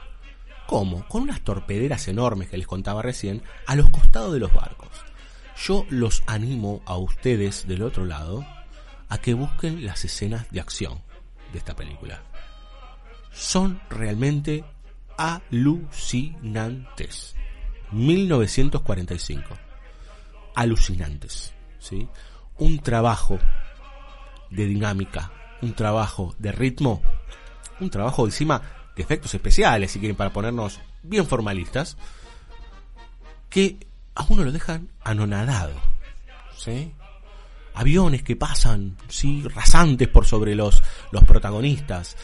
[0.68, 1.08] ¿Cómo?
[1.08, 4.90] Con unas torpederas enormes que les contaba recién a los costados de los barcos.
[5.58, 8.46] Yo los animo a ustedes del otro lado
[9.10, 11.02] a que busquen las escenas de acción
[11.52, 12.24] de esta película.
[13.32, 14.64] Son realmente
[15.18, 17.36] alucinantes.
[17.92, 19.50] 1945.
[20.56, 21.54] Alucinantes.
[21.80, 22.08] ¿sí?
[22.58, 23.40] Un trabajo
[24.50, 27.02] de dinámica, un trabajo de ritmo,
[27.80, 28.62] un trabajo encima
[28.96, 31.98] de efectos especiales, si quieren, para ponernos bien formalistas,
[33.50, 33.78] que
[34.16, 35.74] a uno lo dejan anonadado.
[36.58, 36.92] ¿sí?
[37.74, 39.44] Aviones que pasan, ¿sí?
[39.54, 40.82] rasantes por sobre los,
[41.12, 42.16] los protagonistas.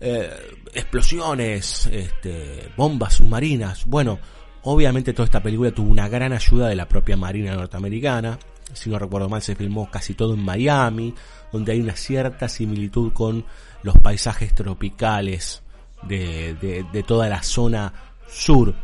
[0.00, 0.30] Eh,
[0.74, 3.86] explosiones, este, bombas submarinas.
[3.86, 4.18] Bueno,
[4.62, 8.38] obviamente toda esta película tuvo una gran ayuda de la propia Marina norteamericana.
[8.74, 11.14] Si no recuerdo mal, se filmó casi todo en Miami,
[11.52, 13.44] donde hay una cierta similitud con
[13.82, 15.62] los paisajes tropicales
[16.02, 16.54] de,
[16.92, 17.92] de, toda la zona
[18.28, 18.74] sur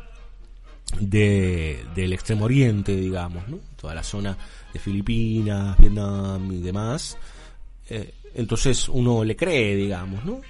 [1.01, 3.59] de, del extremo oriente, digamos, ¿no?
[3.77, 4.37] toda la zona
[4.73, 7.17] de Filipinas, Vietnam y demás.
[7.89, 10.41] Eh, entonces uno le cree, digamos, ¿no?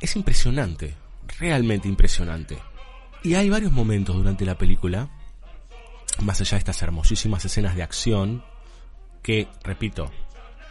[0.00, 0.94] Es impresionante,
[1.38, 2.58] realmente impresionante.
[3.22, 5.08] Y hay varios momentos durante la película,
[6.22, 8.44] más allá de estas hermosísimas escenas de acción,
[9.22, 10.10] que, repito,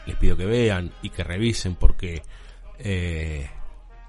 [0.06, 2.22] les pido que vean y que revisen porque
[2.80, 3.50] eh,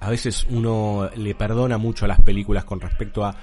[0.00, 3.34] a veces uno le perdona mucho a las películas con respecto a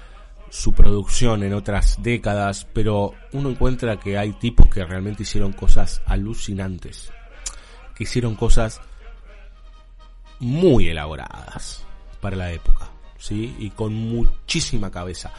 [0.50, 6.02] su producción en otras décadas, pero uno encuentra que hay tipos que realmente hicieron cosas
[6.06, 7.12] alucinantes,
[7.94, 8.80] que hicieron cosas
[10.40, 11.86] muy elaboradas
[12.22, 13.56] para la época, ¿sí?
[13.60, 15.34] Y con muchísima cabeza.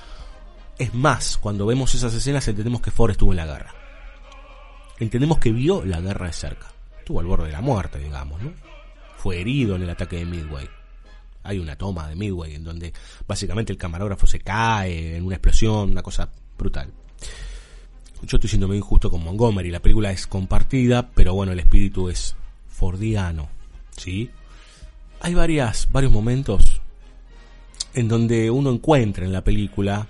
[0.78, 3.74] Es más, cuando vemos esas escenas entendemos que Ford estuvo en la guerra.
[4.98, 6.66] Entendemos que vio la guerra de cerca.
[6.98, 8.52] Estuvo al borde de la muerte, digamos, ¿no?
[9.16, 10.68] Fue herido en el ataque de Midway
[11.46, 12.92] hay una toma de Midway en donde
[13.26, 16.28] básicamente el camarógrafo se cae en una explosión, una cosa
[16.58, 16.92] brutal.
[18.22, 22.08] Yo estoy siendo muy injusto con Montgomery, la película es compartida, pero bueno, el espíritu
[22.08, 22.34] es
[22.68, 23.48] fordiano,
[23.96, 24.30] ¿sí?
[25.20, 26.80] Hay varias, varios momentos
[27.94, 30.08] en donde uno encuentra en la película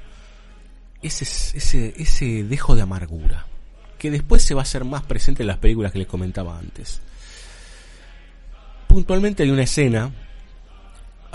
[1.03, 3.47] ese, ese, ese dejo de amargura,
[3.99, 7.01] que después se va a hacer más presente en las películas que les comentaba antes.
[8.89, 10.11] Puntualmente hay una escena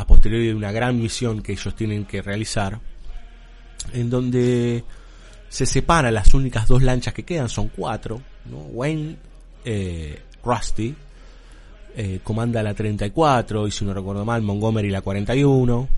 [0.02, 2.80] a posteriori de una gran misión que ellos tienen que realizar,
[3.94, 4.84] en donde
[5.50, 9.18] se separan las únicas dos lanchas que quedan, son cuatro, Wayne,
[9.66, 10.96] eh, Rusty,
[11.96, 15.90] eh, comanda la 34 y si no recuerdo mal Montgomery la 41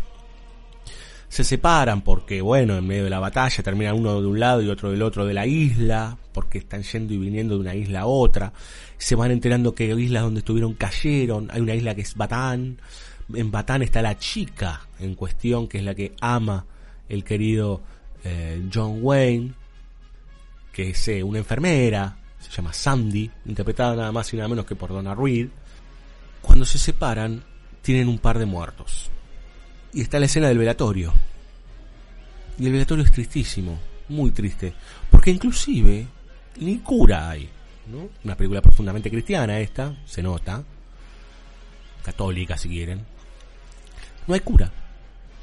[1.29, 4.69] se separan porque bueno en medio de la batalla termina uno de un lado y
[4.69, 8.05] otro del otro de la isla porque están yendo y viniendo de una isla a
[8.07, 8.51] otra.
[8.97, 11.49] Se van enterando que islas donde estuvieron cayeron.
[11.51, 12.77] Hay una isla que es Batán
[13.33, 16.65] en Batán está la chica en cuestión, que es la que ama
[17.09, 17.81] el querido
[18.23, 19.53] eh, John Wayne,
[20.71, 24.75] que es eh, una enfermera, se llama Sandy, interpretada nada más y nada menos que
[24.75, 25.47] por Donna Reed.
[26.41, 27.43] Cuando se separan,
[27.81, 29.09] tienen un par de muertos.
[29.93, 31.13] Y está la escena del velatorio.
[32.57, 34.73] Y el velatorio es tristísimo, muy triste,
[35.09, 36.07] porque inclusive
[36.59, 37.49] ni cura hay.
[37.87, 38.09] ¿no?
[38.23, 40.63] Una película profundamente cristiana esta, se nota,
[42.03, 43.05] católica si quieren,
[44.27, 44.71] no hay cura,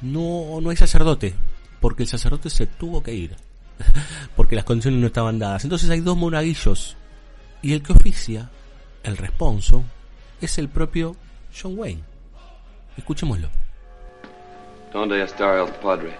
[0.01, 1.33] no, no hay sacerdote,
[1.79, 3.35] porque el sacerdote se tuvo que ir,
[4.35, 5.63] porque las condiciones no estaban dadas.
[5.63, 6.95] Entonces hay dos monaguillos,
[7.61, 8.49] y el que oficia,
[9.03, 9.83] el responso,
[10.41, 11.15] es el propio
[11.55, 12.03] John Wayne.
[12.97, 13.49] Escuchémoslo.
[14.91, 16.15] ¿Dónde está el padre?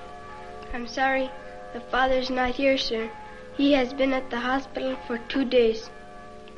[0.74, 1.30] I'm sorry,
[1.74, 3.10] the father's not here, sir.
[3.58, 5.92] He has been at the hospital for two days.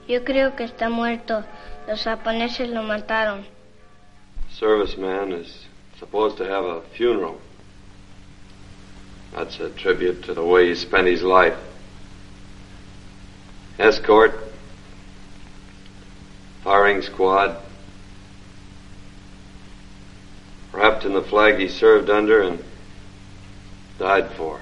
[0.08, 1.44] Yo creo que está muerto.
[1.88, 3.46] Los japoneses lo mataron.
[4.52, 5.63] Serviceman is
[6.04, 7.40] supposed to have a funeral.
[9.34, 11.58] That's a tribute to the way he spent his life.
[13.80, 14.38] Escort,
[16.62, 17.56] firing squad,
[20.74, 22.62] wrapped in the flag he served under and
[23.98, 24.60] died for.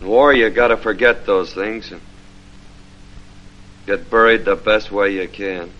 [0.00, 2.00] In war, you gotta forget those things and
[3.86, 5.70] get buried the best way you can.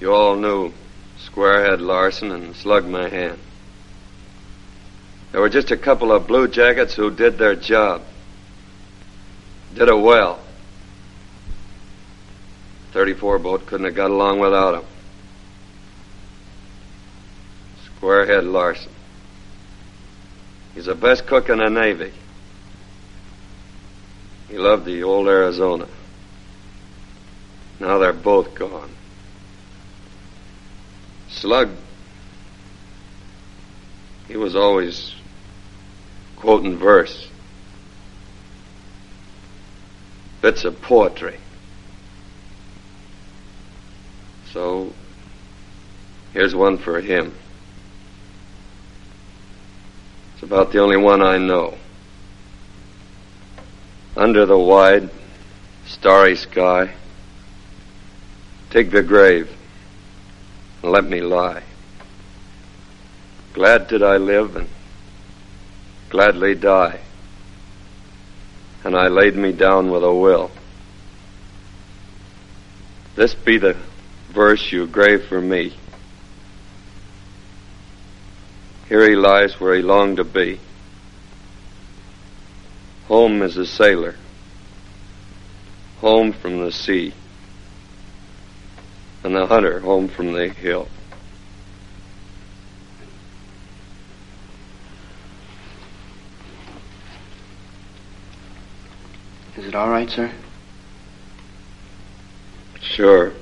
[0.00, 0.72] You all knew
[1.24, 3.38] Squarehead Larson and Slug Mahan.
[5.30, 8.02] There were just a couple of blue jackets who did their job.
[9.74, 10.40] Did it well.
[12.92, 14.84] 34 boat couldn't have got along without them.
[17.86, 18.92] Squarehead Larson.
[20.74, 22.12] He's the best cook in the Navy.
[24.52, 25.88] He loved the old Arizona.
[27.80, 28.90] Now they're both gone.
[31.30, 31.70] Slug,
[34.28, 35.14] he was always
[36.36, 37.28] quoting verse,
[40.42, 41.38] bits of poetry.
[44.52, 44.92] So,
[46.34, 47.34] here's one for him.
[50.34, 51.78] It's about the only one I know.
[54.16, 55.10] Under the wide,
[55.86, 56.92] starry sky,
[58.70, 59.50] dig the grave
[60.82, 61.62] and let me lie.
[63.54, 64.68] Glad did I live and
[66.10, 67.00] gladly die.
[68.84, 70.50] And I laid me down with a will.
[73.14, 73.76] This be the
[74.30, 75.74] verse you grave for me.
[78.88, 80.58] Here he lies where he longed to be.
[83.08, 84.16] Home is a sailor,
[86.00, 87.12] home from the sea,
[89.24, 90.88] and the hunter home from the hill.
[99.56, 100.32] Is it all right, sir?
[102.80, 103.32] Sure.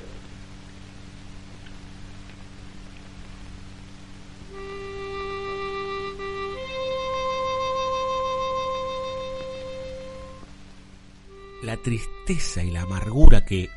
[11.70, 13.70] La tristeza y la amargura que,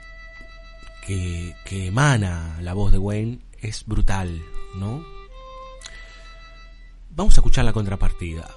[1.05, 4.41] que, que emana la voz de Wayne es brutal,
[4.73, 5.05] ¿no?
[7.11, 8.49] Vamos a escuchar la contrapartida.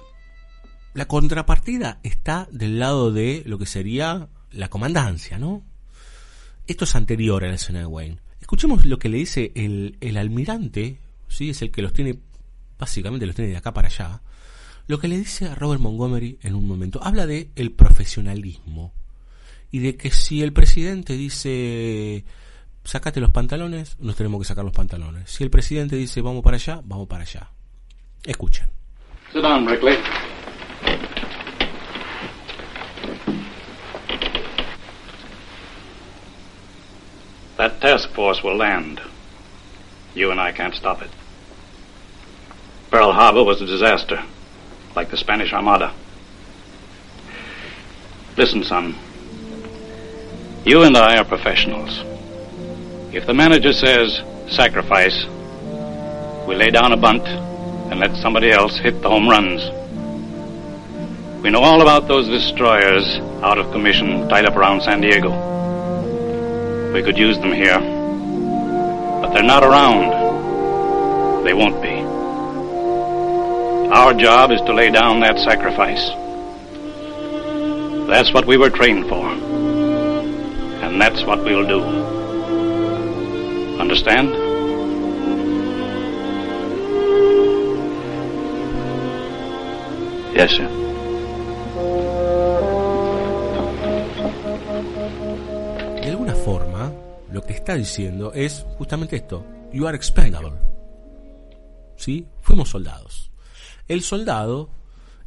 [0.95, 5.61] La contrapartida está del lado de lo que sería la comandancia, ¿no?
[6.65, 8.17] Esto es anterior a la escena de Wayne.
[8.41, 11.51] Escuchemos lo que le dice el, el almirante, ¿sí?
[11.51, 12.17] Es el que los tiene,
[12.79, 14.19] básicamente los tiene de acá para allá.
[14.87, 17.03] Lo que le dice a Robert Montgomery en un momento.
[17.03, 18.93] Habla de el profesionalismo
[19.71, 22.25] y de que si el presidente dice
[22.83, 25.29] sacate los pantalones, nos tenemos que sacar los pantalones.
[25.29, 27.49] Si el presidente dice vamos para allá, vamos para allá.
[28.23, 28.67] Escuchen.
[29.33, 29.97] Sit down, Brickley.
[37.57, 39.01] That task force will land.
[40.15, 41.09] You and I can't stop it.
[42.89, 44.23] Pearl Harbor was a disaster,
[44.95, 45.91] like the Spanish Armada.
[48.37, 48.95] Listen, son.
[50.67, 52.03] You and I are professionals.
[53.15, 55.25] If the manager says sacrifice,
[56.45, 59.61] we lay down a bunt and let somebody else hit the home runs.
[61.41, 63.07] We know all about those destroyers
[63.41, 65.31] out of commission tied up around San Diego.
[66.91, 67.79] We could use them here.
[69.21, 71.45] But they're not around.
[71.45, 71.95] They won't be.
[73.95, 76.09] Our job is to lay down that sacrifice.
[78.09, 79.46] That's what we were trained for.
[80.97, 81.79] And that's what we'll do.
[83.79, 84.29] Understand?
[90.33, 90.67] Yes, sir.
[96.01, 96.91] De alguna forma,
[97.31, 99.45] lo que está diciendo es justamente esto.
[99.71, 100.53] You are expendable.
[101.95, 102.25] ¿Sí?
[102.41, 103.29] Fuimos soldados.
[103.87, 104.71] El soldado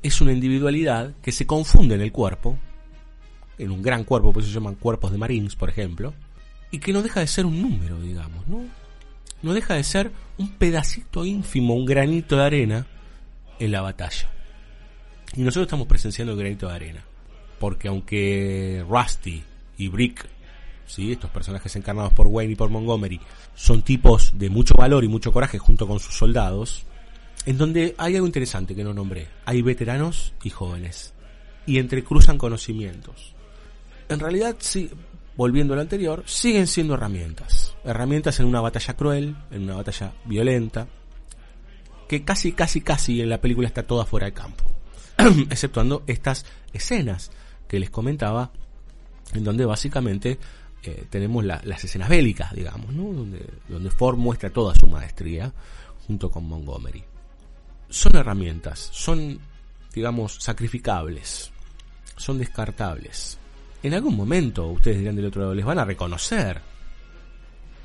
[0.03, 2.59] es una individualidad que se confunde en el cuerpo,
[3.61, 6.15] en un gran cuerpo, por eso se llaman cuerpos de marines, por ejemplo,
[6.71, 8.65] y que no deja de ser un número, digamos, ¿no?
[9.43, 12.87] No deja de ser un pedacito ínfimo, un granito de arena
[13.59, 14.29] en la batalla.
[15.35, 17.05] Y nosotros estamos presenciando el granito de arena.
[17.59, 19.43] Porque aunque Rusty
[19.79, 20.27] y Brick,
[20.87, 21.13] ¿sí?
[21.13, 23.21] estos personajes encarnados por Wayne y por Montgomery,
[23.55, 26.85] son tipos de mucho valor y mucho coraje junto con sus soldados,
[27.47, 29.29] en donde hay algo interesante que no nombré.
[29.45, 31.15] Hay veteranos y jóvenes.
[31.67, 33.35] Y entrecruzan conocimientos.
[34.11, 34.91] En realidad, sí,
[35.37, 37.75] volviendo a lo anterior, siguen siendo herramientas.
[37.85, 40.89] Herramientas en una batalla cruel, en una batalla violenta,
[42.09, 44.65] que casi, casi, casi en la película está toda fuera de campo.
[45.49, 47.31] Exceptuando estas escenas
[47.69, 48.51] que les comentaba,
[49.33, 50.39] en donde básicamente
[50.83, 53.13] eh, tenemos las escenas bélicas, digamos, ¿no?
[53.69, 55.53] donde Ford muestra toda su maestría
[56.07, 57.05] junto con Montgomery.
[57.89, 59.39] Son herramientas, son,
[59.95, 61.53] digamos, sacrificables,
[62.17, 63.39] son descartables.
[63.83, 66.61] En algún momento, ustedes dirán del otro lado, les van a reconocer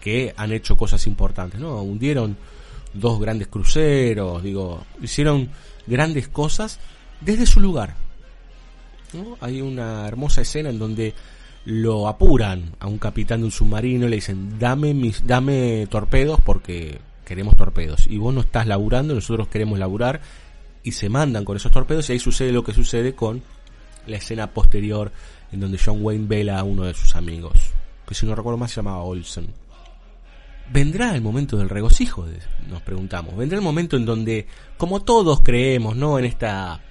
[0.01, 1.81] que han hecho cosas importantes, ¿no?
[1.81, 2.37] Hundieron
[2.93, 5.49] dos grandes cruceros, digo, hicieron
[5.87, 6.79] grandes cosas
[7.21, 7.95] desde su lugar.
[9.13, 9.37] ¿no?
[9.41, 11.13] Hay una hermosa escena en donde
[11.65, 16.39] lo apuran a un capitán de un submarino y le dicen, dame, mis, dame torpedos
[16.41, 18.05] porque queremos torpedos.
[18.07, 20.21] Y vos no estás laburando, nosotros queremos laburar.
[20.83, 23.41] Y se mandan con esos torpedos y ahí sucede lo que sucede con
[24.05, 25.11] la escena posterior
[25.55, 27.53] en donde John Wayne vela a uno de sus amigos,
[28.05, 29.47] que si no recuerdo más se llamaba Olsen.
[30.71, 32.25] ¿Vendrá el momento del regocijo?
[32.67, 33.37] Nos preguntamos.
[33.37, 34.47] ¿Vendrá el momento en donde,
[34.77, 36.19] como todos creemos, ¿no?
[36.19, 36.81] En esta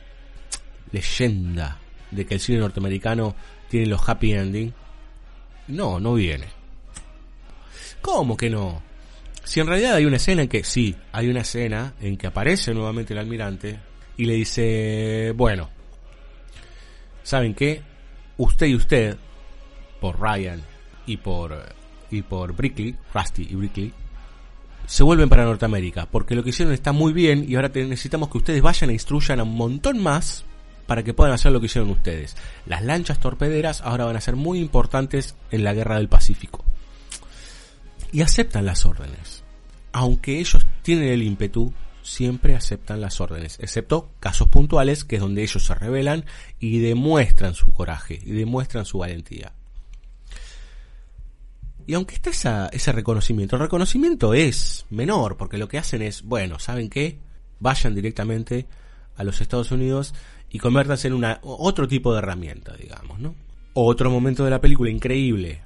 [0.92, 1.78] leyenda
[2.10, 3.34] de que el cine norteamericano
[3.68, 4.72] tiene los happy ending.
[5.68, 6.46] No, no viene.
[8.00, 8.80] ¿Cómo que no?
[9.42, 12.72] Si en realidad hay una escena en que, sí, hay una escena en que aparece
[12.72, 13.78] nuevamente el almirante
[14.16, 15.68] y le dice, bueno,
[17.22, 17.93] ¿saben qué?
[18.36, 19.16] Usted y usted,
[20.00, 20.62] por Ryan
[21.06, 21.74] y por,
[22.10, 23.92] y por Brickley, Rusty y Brickley,
[24.86, 28.38] se vuelven para Norteamérica, porque lo que hicieron está muy bien y ahora necesitamos que
[28.38, 30.44] ustedes vayan e instruyan a un montón más
[30.86, 32.36] para que puedan hacer lo que hicieron ustedes.
[32.66, 36.64] Las lanchas torpederas ahora van a ser muy importantes en la guerra del Pacífico.
[38.12, 39.42] Y aceptan las órdenes.
[39.92, 41.72] Aunque ellos tienen el ímpetu,
[42.04, 46.24] siempre aceptan las órdenes, excepto casos puntuales que es donde ellos se rebelan
[46.60, 49.52] y demuestran su coraje y demuestran su valentía.
[51.86, 56.58] Y aunque está ese reconocimiento, el reconocimiento es menor, porque lo que hacen es, bueno,
[56.58, 57.18] ¿saben qué?
[57.60, 58.66] Vayan directamente
[59.16, 60.14] a los Estados Unidos
[60.50, 63.34] y convértanse en una, otro tipo de herramienta, digamos, ¿no?
[63.74, 65.62] Otro momento de la película increíble.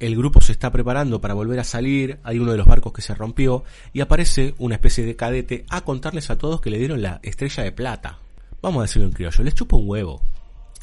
[0.00, 3.02] El grupo se está preparando para volver a salir, hay uno de los barcos que
[3.02, 7.02] se rompió y aparece una especie de cadete a contarles a todos que le dieron
[7.02, 8.18] la estrella de plata.
[8.62, 10.22] Vamos a decirlo en criollo, les chupa un huevo.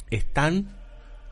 [0.08, 0.76] Están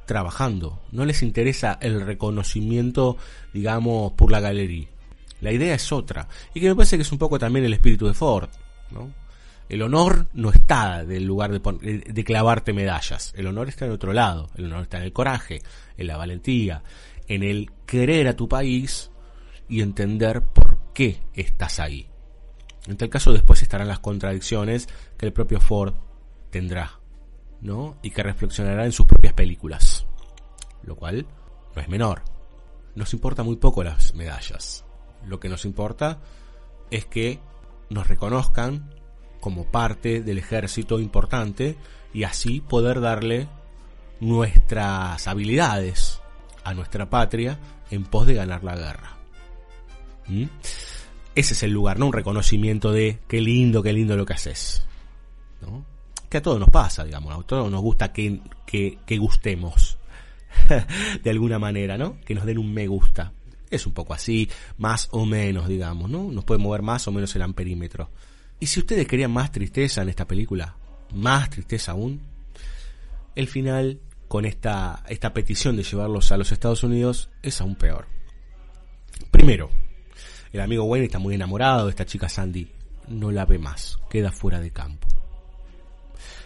[0.05, 3.19] trabajando, no les interesa el reconocimiento,
[3.55, 4.89] digamos, por la galería.
[5.41, 8.09] La idea es otra, y que me parece que es un poco también el espíritu
[8.09, 8.49] de Ford,
[8.91, 9.13] ¿no?
[9.69, 13.33] El honor no está del lugar de, de, clavarte medallas.
[13.37, 14.49] El honor está en otro lado.
[14.55, 15.61] El honor está en el coraje,
[15.99, 16.85] en la valentía,
[17.27, 19.11] en el querer a tu país
[19.69, 22.09] y entender por qué estás ahí.
[22.87, 25.95] En tal caso después estarán las contradicciones que el propio Ford
[26.51, 27.01] tendrá,
[27.61, 27.99] ¿no?
[28.03, 30.07] Y que reflexionará en sus propias películas.
[30.83, 31.27] Lo cual
[31.75, 32.23] no es menor.
[32.95, 34.85] Nos importa muy poco las medallas.
[35.27, 36.21] Lo que nos importa
[36.91, 37.41] es que
[37.91, 38.95] nos reconozcan
[39.41, 41.77] como parte del ejército importante
[42.13, 43.49] y así poder darle
[44.21, 46.21] nuestras habilidades
[46.65, 47.59] a nuestra patria
[47.91, 49.17] en pos de ganar la guerra.
[50.29, 50.45] ¿Mm?
[51.35, 54.87] Ese es el lugar, no un reconocimiento de qué lindo, qué lindo lo que haces.
[55.61, 55.85] ¿no?
[56.29, 59.99] Que a todos nos pasa, digamos, a todos nos gusta que, que, que gustemos.
[61.23, 62.19] de alguna manera, ¿no?
[62.25, 63.33] Que nos den un me gusta.
[63.71, 66.31] Es un poco así, más o menos, digamos, ¿no?
[66.31, 68.11] Nos puede mover más o menos el amperímetro.
[68.61, 70.77] Y si ustedes querían más tristeza en esta película,
[71.15, 72.21] más tristeza aún,
[73.35, 78.07] el final con esta, esta petición de llevarlos a los Estados Unidos es aún peor.
[79.31, 79.71] Primero,
[80.53, 82.71] el amigo Wayne está muy enamorado de esta chica Sandy,
[83.09, 85.09] no la ve más, queda fuera de campo.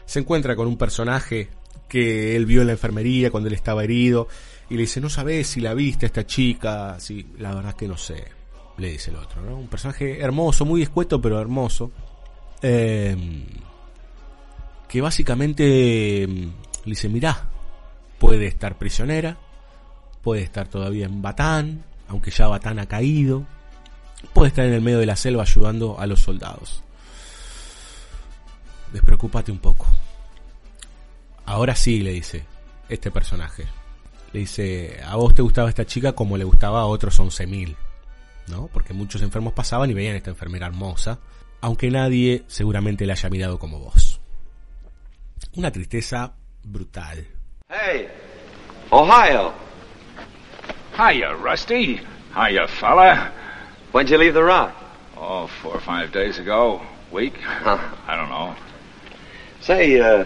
[0.04, 1.48] Se encuentra con un personaje
[1.88, 4.28] que él vio en la enfermería cuando él estaba herido
[4.68, 7.96] y le dice, no sabes si la viste esta chica, sí, la verdad que no
[7.96, 8.24] sé,
[8.78, 9.56] le dice el otro.
[9.56, 11.90] Un personaje hermoso, muy escueto, pero hermoso.
[12.62, 13.16] Eh,
[14.88, 16.42] que básicamente mm,
[16.84, 17.49] le dice, mirá,
[18.20, 19.38] puede estar prisionera,
[20.22, 23.46] puede estar todavía en Batán, aunque ya Batán ha caído,
[24.34, 26.84] puede estar en el medio de la selva ayudando a los soldados.
[28.92, 29.86] Despreocúpate un poco.
[31.46, 32.44] Ahora sí, le dice
[32.88, 33.64] este personaje.
[34.32, 37.74] Le dice, a vos te gustaba esta chica como le gustaba a otros 11.000.
[38.48, 38.66] ¿no?
[38.68, 41.20] Porque muchos enfermos pasaban y veían a esta enfermera hermosa,
[41.62, 44.20] aunque nadie seguramente la haya mirado como vos.
[45.56, 47.39] Una tristeza brutal.
[47.70, 48.10] Hey,
[48.92, 49.54] Ohio.
[50.96, 52.00] Hiya, Rusty.
[52.34, 53.32] Hiya, fella.
[53.92, 54.74] When'd you leave the rock?
[55.16, 56.82] Oh, four or five days ago.
[57.12, 57.34] Week?
[57.46, 58.56] I don't know.
[59.60, 60.24] Say, uh,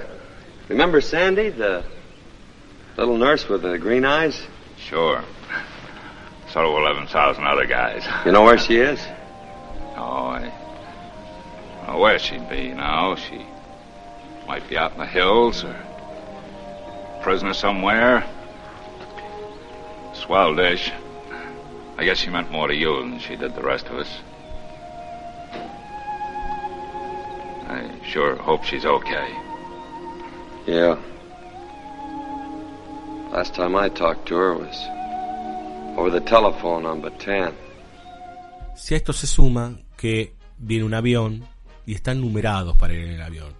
[0.70, 1.84] remember Sandy, the
[2.97, 4.40] little nurse with the green eyes?
[4.78, 5.22] Sure.
[6.51, 8.07] So do 11,000 other guys.
[8.24, 8.99] You know where she is?
[9.97, 10.51] Oh, I
[11.76, 13.16] don't know where she'd be now.
[13.16, 13.45] She
[14.47, 15.84] might be out in the hills or
[17.25, 18.22] prisoner somewhere.
[20.12, 20.93] Swell dish.
[21.97, 24.11] I guess she meant more to you than she did the rest of us.
[27.66, 29.29] I sure hope she's okay.
[30.66, 30.97] Yeah.
[33.33, 34.77] Last time I talked to her was
[35.97, 37.55] over the telephone on Bataan.
[38.77, 41.43] Si a esto se suma que viene un avión
[41.87, 43.55] y están numerados para ir en el avión.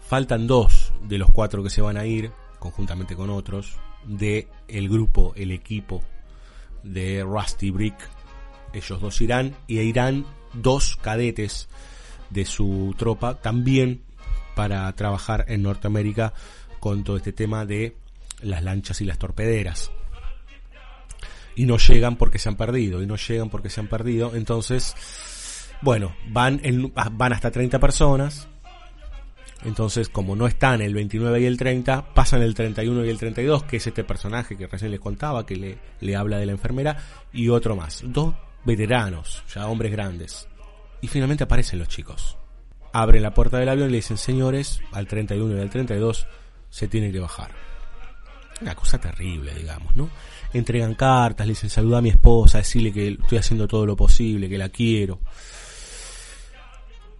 [0.00, 4.88] Faltan dos de los cuatro que se van a ir, conjuntamente con otros, de el
[4.88, 6.04] grupo, el equipo
[6.84, 7.96] de Rusty Brick.
[8.72, 11.68] Ellos dos irán y irán dos cadetes
[12.30, 14.02] de su tropa también
[14.54, 16.32] para trabajar en Norteamérica
[16.78, 17.96] con todo este tema de
[18.42, 19.90] las lanchas y las torpederas.
[21.56, 24.34] Y no llegan porque se han perdido, y no llegan porque se han perdido.
[24.34, 24.94] Entonces,
[25.82, 28.48] bueno, van, en, van hasta 30 personas.
[29.64, 33.64] Entonces, como no están el 29 y el 30, pasan el 31 y el 32,
[33.64, 36.96] que es este personaje que recién les contaba, que le, le habla de la enfermera,
[37.32, 38.02] y otro más.
[38.06, 38.34] Dos
[38.64, 40.48] veteranos, ya hombres grandes.
[41.02, 42.38] Y finalmente aparecen los chicos.
[42.92, 46.26] Abren la puerta del avión y le dicen, señores, al 31 y al 32
[46.70, 47.50] se tienen que bajar.
[48.60, 50.10] Una cosa terrible, digamos, ¿no?
[50.52, 54.48] Entregan cartas, le dicen, saluda a mi esposa, decirle que estoy haciendo todo lo posible,
[54.48, 55.20] que la quiero.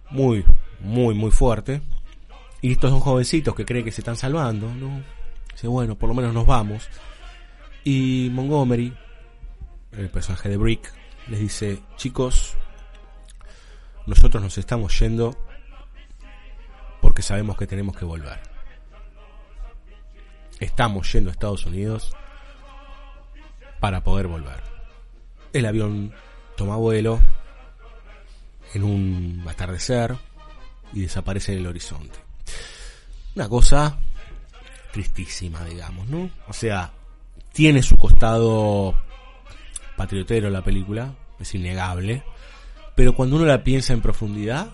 [0.09, 0.43] Muy,
[0.81, 1.81] muy, muy fuerte.
[2.61, 5.01] Y estos son jovencitos que creen que se están salvando, ¿no?
[5.51, 6.87] Dice, bueno, por lo menos nos vamos.
[7.83, 8.93] Y Montgomery,
[9.93, 10.93] el personaje de Brick,
[11.27, 12.55] les dice, chicos,
[14.05, 15.35] nosotros nos estamos yendo
[17.01, 18.39] porque sabemos que tenemos que volver.
[20.59, 22.15] Estamos yendo a Estados Unidos
[23.79, 24.61] para poder volver.
[25.53, 26.13] El avión
[26.55, 27.19] toma vuelo
[28.75, 30.15] en un atardecer
[30.93, 32.30] y desaparece en el horizonte.
[33.35, 33.97] Una cosa
[34.91, 36.29] tristísima, digamos, ¿no?
[36.47, 36.91] O sea,
[37.53, 38.95] tiene su costado
[39.95, 42.23] patriotero la película, es innegable,
[42.95, 44.69] pero cuando uno la piensa en profundidad,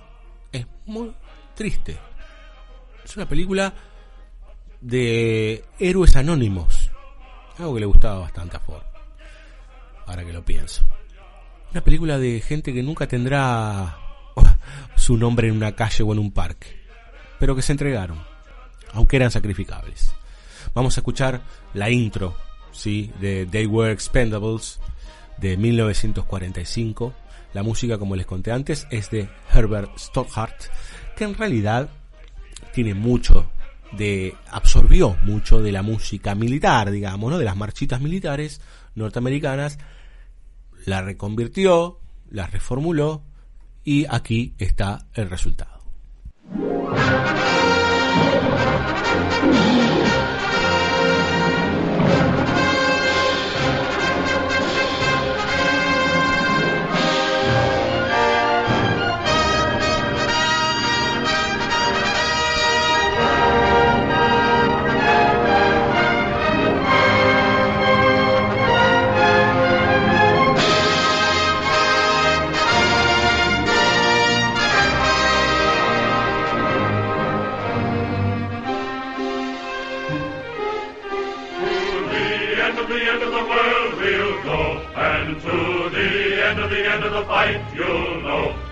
[0.52, 1.14] es muy
[1.56, 1.98] triste.
[3.04, 3.74] Es una película
[4.82, 6.92] de héroes anónimos,
[7.58, 8.84] algo que le gustaba bastante a Ford,
[10.06, 10.84] ahora que lo pienso.
[11.72, 13.98] Una película de gente que nunca tendrá
[14.96, 16.68] su nombre en una calle o en un parque,
[17.40, 18.20] pero que se entregaron,
[18.94, 20.14] aunque eran sacrificables.
[20.74, 21.42] Vamos a escuchar
[21.74, 22.36] la intro,
[22.72, 23.12] ¿sí?
[23.20, 24.80] de They Were Expendables
[25.38, 27.14] de 1945.
[27.54, 30.66] La música, como les conté antes, es de Herbert Stockhart,
[31.16, 31.90] que en realidad
[32.74, 33.50] tiene mucho
[33.94, 37.38] de absorbió mucho de la música militar, digamos, ¿no?
[37.38, 38.62] de las marchitas militares
[38.96, 39.80] norteamericanas,
[40.86, 43.24] la reconvirtió, la reformuló
[43.84, 45.82] y aquí está el resultado.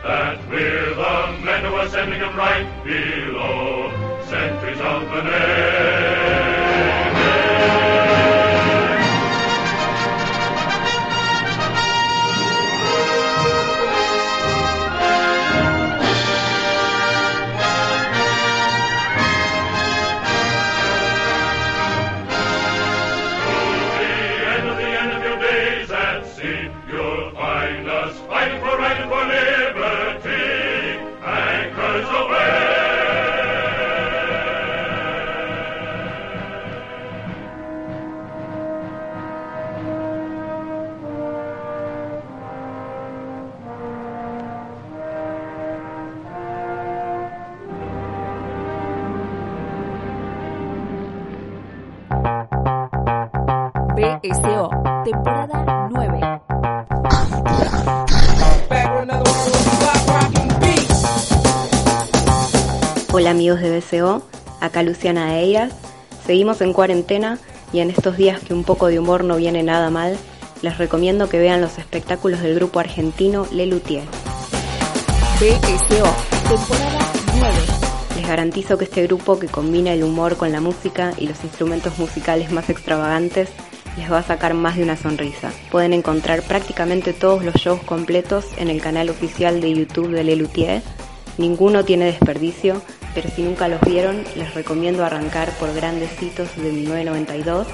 [0.05, 3.89] That we're the men who are sending them right below.
[4.23, 5.21] Centuries of the
[7.15, 8.04] BSO,
[64.75, 65.71] acá Luciana Eiras.
[66.25, 67.39] Seguimos en cuarentena
[67.71, 70.17] y en estos días que un poco de humor no viene nada mal,
[70.61, 74.03] les recomiendo que vean los espectáculos del grupo argentino Le Luthier.
[75.39, 76.03] BSO,
[76.49, 76.99] temporada
[77.39, 77.53] 9.
[78.17, 81.97] Les garantizo que este grupo que combina el humor con la música y los instrumentos
[81.97, 83.47] musicales más extravagantes
[83.95, 85.53] les va a sacar más de una sonrisa.
[85.71, 90.35] Pueden encontrar prácticamente todos los shows completos en el canal oficial de YouTube de Le
[90.35, 90.81] Luthier.
[91.37, 92.81] Ninguno tiene desperdicio,
[93.15, 97.65] pero si nunca los vieron, les recomiendo arrancar por Grandes Hitos de 1992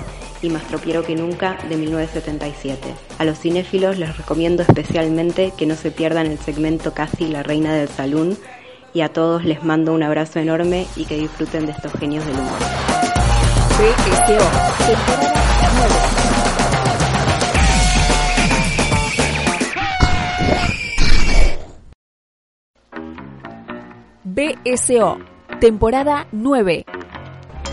[0.44, 2.80] y Más Tropiero que Nunca de 1977.
[3.18, 7.74] A los cinéfilos les recomiendo especialmente que no se pierdan el segmento Casi la Reina
[7.74, 8.38] del Salón
[8.94, 12.36] y a todos les mando un abrazo enorme y que disfruten de estos genios del
[12.36, 12.60] humor.
[24.34, 25.20] BSO,
[25.60, 26.86] temporada 9.
[26.86, 26.86] BSO, temporada 9.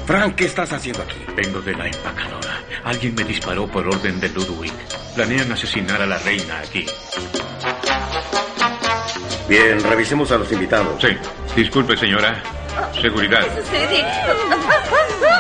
[0.06, 1.18] Frank, ¿qué estás haciendo aquí?
[1.36, 2.60] Vengo de la empacadora.
[2.84, 4.72] Alguien me disparó por orden de Ludwig.
[5.14, 6.84] Planean asesinar a la reina aquí.
[9.48, 11.00] Bien, revisemos a los invitados.
[11.00, 11.08] Sí.
[11.54, 12.42] Disculpe, señora.
[13.00, 13.42] Seguridad.
[13.56, 14.04] sucede?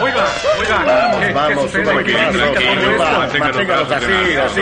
[0.00, 0.26] Oiga,
[0.60, 0.84] oiga.
[0.84, 1.84] Vamos, ¿qué- vamos, qué sucede?
[1.84, 2.92] súbame, ¿Qué- tranquilo, qué- tranquilo,
[3.32, 4.60] qué- manténgalos así, así.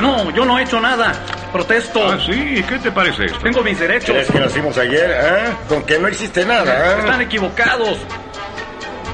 [0.00, 0.24] No.
[0.24, 1.12] No, yo no he hecho nada.
[1.52, 2.08] Protesto.
[2.10, 2.64] Ah, sí.
[2.68, 3.38] ¿Qué te parece esto?
[3.40, 4.10] Tengo mis derechos.
[4.10, 5.52] ¿Crees que nacimos ayer, eh?
[5.68, 7.24] Con que no hiciste nada, Están ¿eh?
[7.24, 7.98] equivocados.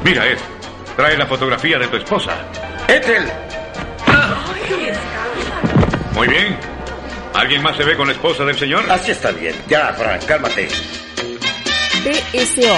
[0.04, 0.38] Mira, Ed.
[0.96, 2.32] Trae la fotografía de tu esposa.
[2.88, 3.24] ¡Ethel!
[6.14, 6.56] Muy bien.
[7.34, 8.90] ¿Alguien más se ve con la esposa del señor?
[8.90, 9.54] Así está bien.
[9.68, 10.68] Ya, Frank, cálmate.
[12.04, 12.76] BSO,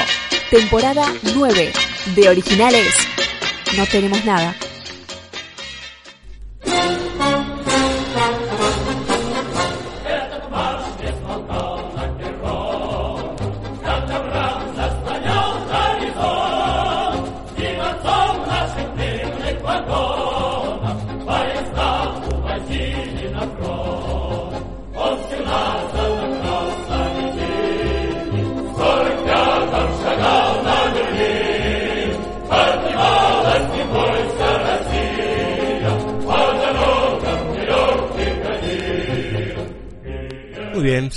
[0.51, 1.73] temporada 9.
[2.17, 2.95] De originales,
[3.77, 4.55] no tenemos nada.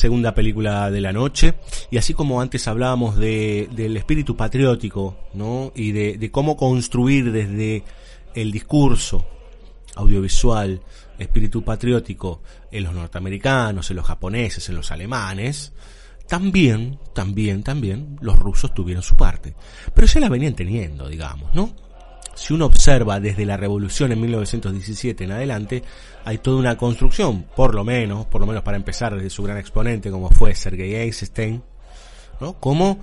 [0.04, 1.54] Segunda película de la noche.
[1.90, 5.72] Y así como antes hablábamos de, del espíritu patriótico, ¿no?
[5.76, 7.86] Y de, de cómo construir desde
[8.36, 9.26] el discurso
[9.96, 10.82] audiovisual,
[11.18, 15.72] espíritu patriótico en los norteamericanos, en los japoneses, en los alemanes,
[16.28, 19.56] también, también, también los rusos tuvieron su parte.
[19.94, 21.74] Pero ya la venían teniendo, digamos, ¿no?
[22.36, 25.84] Si uno observa desde la revolución en 1917 en adelante,
[26.26, 29.58] hay toda una construcción, por lo menos, por lo menos para empezar desde su gran
[29.58, 31.64] exponente como fue Sergei Eisenstein,
[32.40, 32.54] ¿no?
[32.60, 33.00] Como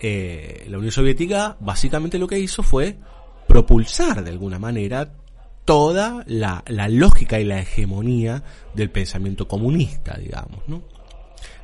[0.00, 2.96] eh, la Unión Soviética básicamente lo que hizo fue
[3.46, 5.12] propulsar de alguna manera
[5.64, 8.42] toda la, la lógica y la hegemonía
[8.74, 10.82] del pensamiento comunista, digamos, ¿no?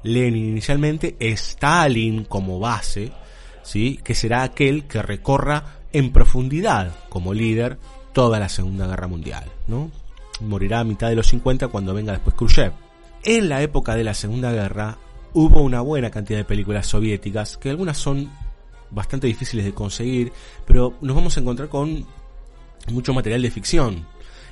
[0.02, 3.12] Lenin inicialmente, Stalin como base,
[3.62, 3.98] ¿sí?
[4.02, 7.78] que será aquel que recorra en profundidad como líder
[8.12, 9.90] toda la Segunda Guerra Mundial, ¿no?
[10.40, 12.74] Morirá a mitad de los 50 cuando venga después Khrushchev.
[13.24, 14.98] En la época de la Segunda Guerra
[15.32, 18.30] hubo una buena cantidad de películas soviéticas, que algunas son
[18.90, 20.32] bastante difíciles de conseguir,
[20.66, 22.04] pero nos vamos a encontrar con
[22.92, 24.06] mucho material de ficción.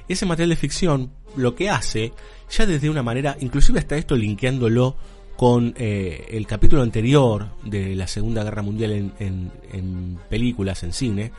[0.08, 2.14] Ese material de ficción lo que hace,
[2.48, 4.96] ya desde una manera, inclusive hasta esto linkeándolo
[5.36, 10.92] con eh, el capítulo anterior de la Segunda Guerra Mundial en, en- en películas, en
[10.92, 11.32] cine,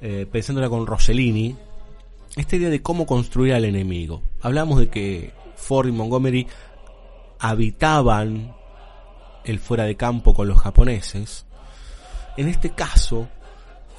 [0.00, 1.54] eh, pensándola con Rossellini,
[2.36, 4.22] esta idea de cómo construir al enemigo.
[4.42, 6.46] Hablamos de que Ford y Montgomery
[7.38, 8.54] habitaban
[9.44, 11.46] el fuera de campo con los japoneses.
[12.36, 13.28] En este caso,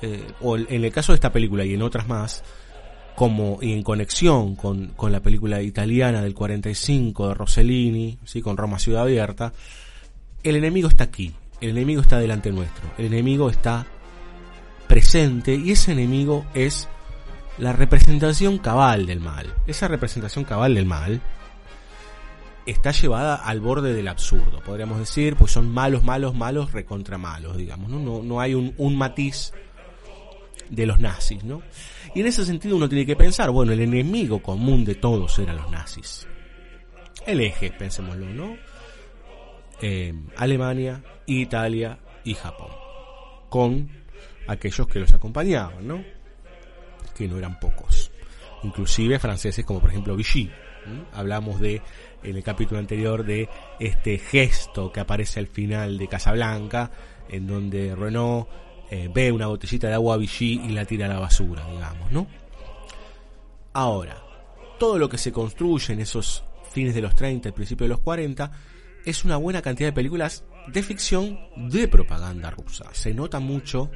[0.02, 2.44] eh, o en el caso de esta película y en otras más,
[3.16, 8.42] como y en conexión con, con la película italiana del 45 de Rossellini, ¿sí?
[8.42, 9.54] con Roma Ciudad Abierta,
[10.44, 13.88] el enemigo está aquí, el enemigo está delante nuestro, el enemigo está
[14.88, 16.88] presente y ese enemigo es
[17.58, 19.54] la representación cabal del mal.
[19.66, 21.22] Esa representación cabal del mal
[22.66, 27.58] está llevada al borde del absurdo, podríamos decir, pues son malos, malos, malos, recontra malos,
[27.58, 28.00] digamos, ¿no?
[28.00, 29.54] No, no hay un, un matiz
[30.70, 31.62] de los nazis, ¿no?
[32.14, 35.58] Y en ese sentido uno tiene que pensar, bueno, el enemigo común de todos eran
[35.58, 36.28] los nazis.
[37.26, 38.56] El eje, pensémoslo, ¿no?
[39.82, 42.70] Eh, Alemania, Italia y Japón.
[43.50, 43.90] Con
[44.48, 46.04] aquellos que los acompañaban, ¿no?
[47.16, 48.12] Que no eran pocos.
[48.64, 50.50] Inclusive franceses como por ejemplo Vichy.
[51.14, 51.82] Hablamos de,
[52.24, 53.50] en el capítulo anterior, de
[53.80, 56.92] este gesto que aparece al final de Casablanca,
[57.28, 58.48] en donde Renault
[58.90, 62.28] eh, ve una botellita de agua Vichy y la tira a la basura, digamos, ¿no?
[63.74, 64.18] Ahora,
[64.80, 68.00] todo lo que se construye en esos fines de los 30 y principios de los
[68.02, 68.52] 40
[69.06, 72.86] es una buena cantidad de películas de ficción de propaganda rusa.
[72.94, 73.92] Se nota mucho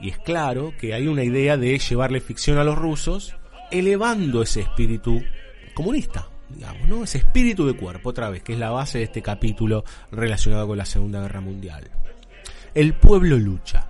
[0.00, 3.34] y es claro que hay una idea de llevarle ficción a los rusos,
[3.70, 5.22] elevando ese espíritu
[5.74, 7.04] comunista, digamos, ¿no?
[7.04, 10.78] Ese espíritu de cuerpo, otra vez, que es la base de este capítulo relacionado con
[10.78, 11.90] la Segunda Guerra Mundial.
[12.74, 13.87] El pueblo lucha.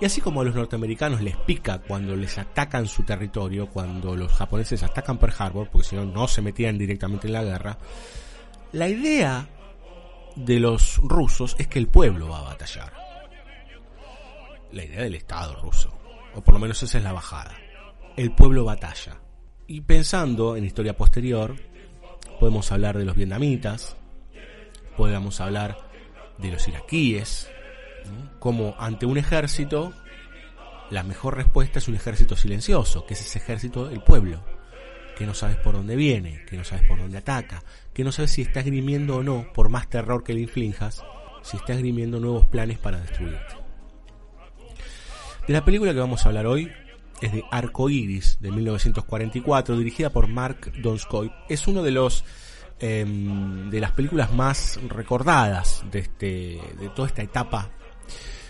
[0.00, 4.32] Y así como a los norteamericanos les pica cuando les atacan su territorio, cuando los
[4.32, 7.78] japoneses atacan Pearl Harbor, porque si no, no se metían directamente en la guerra,
[8.72, 9.48] la idea
[10.34, 12.92] de los rusos es que el pueblo va a batallar.
[14.72, 15.96] La idea del Estado ruso,
[16.34, 17.54] o por lo menos esa es la bajada.
[18.16, 19.20] El pueblo batalla.
[19.66, 21.54] Y pensando en historia posterior,
[22.40, 23.96] podemos hablar de los vietnamitas,
[24.96, 25.78] podemos hablar
[26.38, 27.48] de los iraquíes,
[28.38, 29.92] como ante un ejército,
[30.90, 34.44] la mejor respuesta es un ejército silencioso, que es ese ejército del pueblo,
[35.16, 38.32] que no sabes por dónde viene, que no sabes por dónde ataca, que no sabes
[38.32, 41.02] si está esgrimiendo o no, por más terror que le inflinjas,
[41.42, 43.56] si está esgrimiendo nuevos planes para destruirte.
[45.46, 46.70] De la película que vamos a hablar hoy
[47.20, 51.30] es de Arco Iris, de 1944, dirigida por Mark Donskoy.
[51.48, 52.24] Es uno de los
[52.80, 57.70] em, de las películas más recordadas de este de toda esta etapa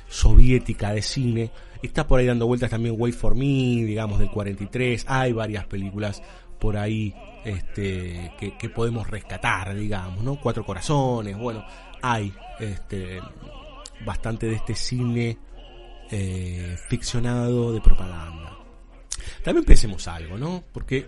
[0.08, 1.50] soviética de cine.
[1.82, 5.04] Está por ahí dando vueltas también Wait for Me, digamos, del 43.
[5.08, 6.22] Hay varias películas
[6.58, 10.40] por ahí este, que, podemos rescatar, digamos, ¿no?
[10.40, 11.62] Cuatro Corazones, bueno,
[12.00, 13.20] hay este,
[14.04, 15.36] bastante de este cine
[16.10, 18.58] eh, ficcionado de propaganda.
[19.42, 20.64] También pensemos algo, ¿no?
[20.72, 21.06] Porque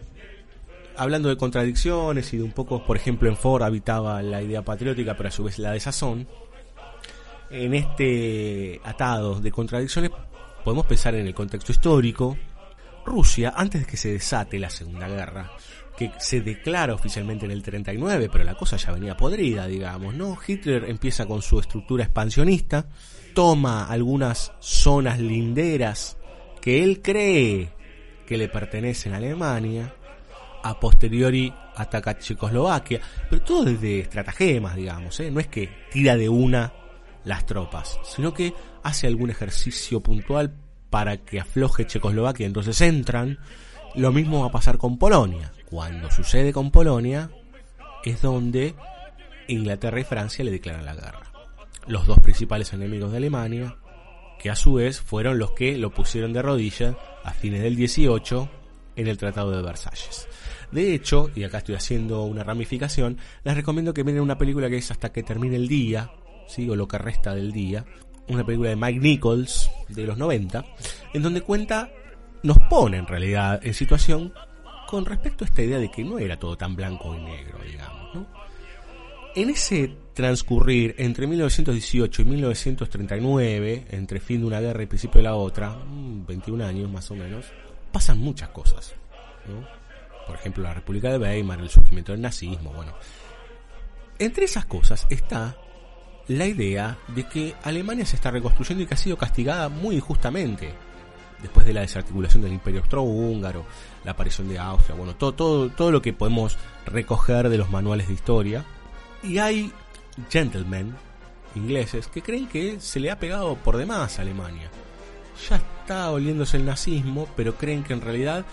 [0.96, 5.16] hablando de contradicciones y de un poco, por ejemplo, en Ford habitaba la idea patriótica,
[5.16, 6.26] pero a su vez la de sazón
[7.50, 10.10] en este atado de contradicciones
[10.64, 12.36] podemos pensar en el contexto histórico.
[13.04, 15.52] Rusia, antes de que se desate la Segunda Guerra,
[15.96, 20.36] que se declara oficialmente en el 39, pero la cosa ya venía podrida, digamos, ¿no?
[20.44, 22.86] Hitler empieza con su estructura expansionista,
[23.32, 26.16] toma algunas zonas linderas
[26.60, 27.70] que él cree
[28.26, 29.94] que le pertenecen a Alemania,
[30.64, 35.30] a posteriori ataca Checoslovaquia, pero todo desde estratagemas, digamos, ¿eh?
[35.30, 36.72] no es que tira de una
[37.26, 40.54] las tropas, sino que hace algún ejercicio puntual
[40.88, 43.38] para que afloje Checoslovaquia, entonces entran.
[43.94, 45.52] Lo mismo va a pasar con Polonia.
[45.68, 47.30] Cuando sucede con Polonia,
[48.04, 48.74] es donde
[49.48, 51.32] Inglaterra y Francia le declaran la guerra.
[51.88, 53.76] Los dos principales enemigos de Alemania,
[54.38, 58.48] que a su vez fueron los que lo pusieron de rodillas a fines del 18
[58.94, 60.28] en el Tratado de Versalles.
[60.70, 64.76] De hecho, y acá estoy haciendo una ramificación, les recomiendo que miren una película que
[64.76, 66.10] es Hasta que termine el día,
[66.46, 66.68] ¿sí?
[66.68, 67.84] o lo que resta del día,
[68.28, 70.64] una película de Mike Nichols de los 90,
[71.14, 71.90] en donde cuenta,
[72.42, 74.32] nos pone en realidad en situación
[74.86, 78.14] con respecto a esta idea de que no era todo tan blanco y negro, digamos.
[78.14, 78.26] ¿no?
[79.34, 85.24] En ese transcurrir entre 1918 y 1939, entre fin de una guerra y principio de
[85.24, 87.44] la otra, 21 mm, años más o menos,
[87.92, 88.94] pasan muchas cosas.
[89.46, 89.66] ¿no?
[90.26, 92.94] Por ejemplo, la República de Weimar, el surgimiento del nazismo, bueno.
[94.18, 95.56] Entre esas cosas está
[96.28, 100.74] la idea de que Alemania se está reconstruyendo y que ha sido castigada muy injustamente
[101.40, 103.64] después de la desarticulación del Imperio Austrohúngaro,
[104.04, 106.56] la aparición de Austria, bueno, todo, todo, todo lo que podemos
[106.86, 108.64] recoger de los manuales de historia.
[109.22, 109.72] Y hay
[110.30, 110.94] gentlemen
[111.54, 114.70] ingleses que creen que se le ha pegado por demás a Alemania.
[115.48, 118.44] Ya está oliéndose el nazismo, pero creen que en realidad,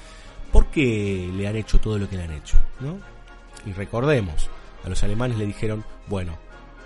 [0.51, 2.57] ¿por qué le han hecho todo lo que le han hecho?
[2.79, 2.97] ¿no?
[3.65, 4.49] Y recordemos,
[4.83, 6.37] a los alemanes le dijeron, bueno,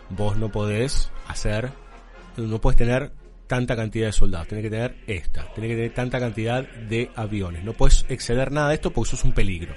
[0.10, 1.72] vos no podés hacer,
[2.38, 3.12] no puedes tener
[3.48, 7.64] tanta cantidad de soldados, tenés que tener esta, tenés que tener tanta cantidad de aviones,
[7.64, 9.74] no puedes exceder nada de esto porque eso es un peligro.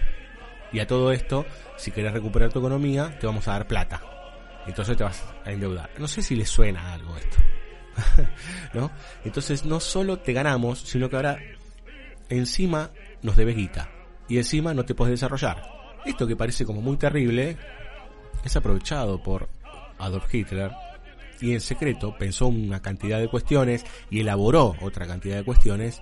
[0.72, 4.00] Y a todo esto, si querés recuperar tu economía, te vamos a dar plata.
[4.66, 5.90] Entonces te vas a endeudar.
[5.98, 7.38] No sé si le suena algo esto.
[8.74, 8.90] ¿No?
[9.24, 11.38] Entonces no solo te ganamos, sino que ahora
[12.28, 12.90] encima
[13.22, 13.90] nos debes guita.
[14.28, 15.62] Y encima no te puedes desarrollar.
[16.04, 17.56] Esto que parece como muy terrible
[18.44, 19.48] es aprovechado por
[20.00, 20.72] Adolf Hitler
[21.40, 26.00] y en secreto pensó una cantidad de cuestiones y elaboró otra cantidad de cuestiones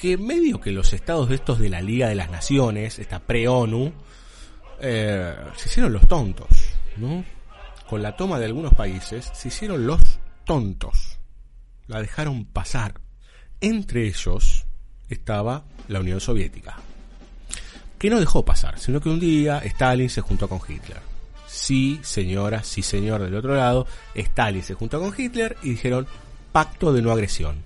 [0.00, 3.92] que medio que los estados de estos de la Liga de las Naciones, esta pre-ONU,
[4.80, 6.46] eh, se hicieron los tontos,
[6.96, 7.24] ¿no?
[7.88, 10.00] Con la toma de algunos países, se hicieron los
[10.44, 11.18] tontos.
[11.88, 13.00] La dejaron pasar.
[13.60, 14.66] Entre ellos
[15.08, 16.76] estaba la Unión Soviética.
[17.98, 21.07] Que no dejó pasar, sino que un día Stalin se juntó con Hitler
[21.48, 26.06] sí, señora, sí, señor, del otro lado, Stalin se juntó con Hitler y dijeron,
[26.52, 27.64] pacto de no agresión.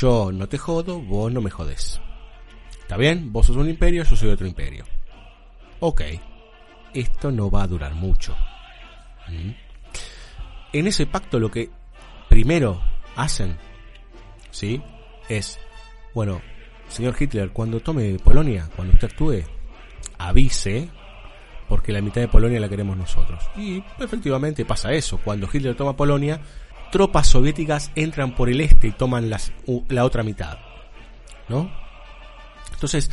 [0.00, 2.00] Yo no te jodo, vos no me jodés.
[2.80, 3.32] ¿Está bien?
[3.32, 4.84] Vos sos un imperio, yo soy otro imperio.
[5.80, 6.02] Ok,
[6.92, 8.34] esto no va a durar mucho.
[9.28, 9.50] ¿Mm?
[10.72, 11.70] En ese pacto lo que
[12.28, 12.80] primero
[13.16, 13.56] hacen,
[14.50, 14.82] ¿sí?
[15.28, 15.58] Es,
[16.14, 16.40] bueno,
[16.88, 19.42] señor Hitler, cuando tome Polonia, cuando usted actúe,
[20.18, 20.88] avise,
[21.68, 23.42] porque la mitad de Polonia la queremos nosotros.
[23.56, 25.18] Y efectivamente pasa eso.
[25.18, 26.40] Cuando Hitler toma Polonia,
[26.90, 29.52] tropas soviéticas entran por el este y toman las,
[29.88, 30.58] la otra mitad.
[31.48, 31.70] ¿No?
[32.72, 33.10] Entonces,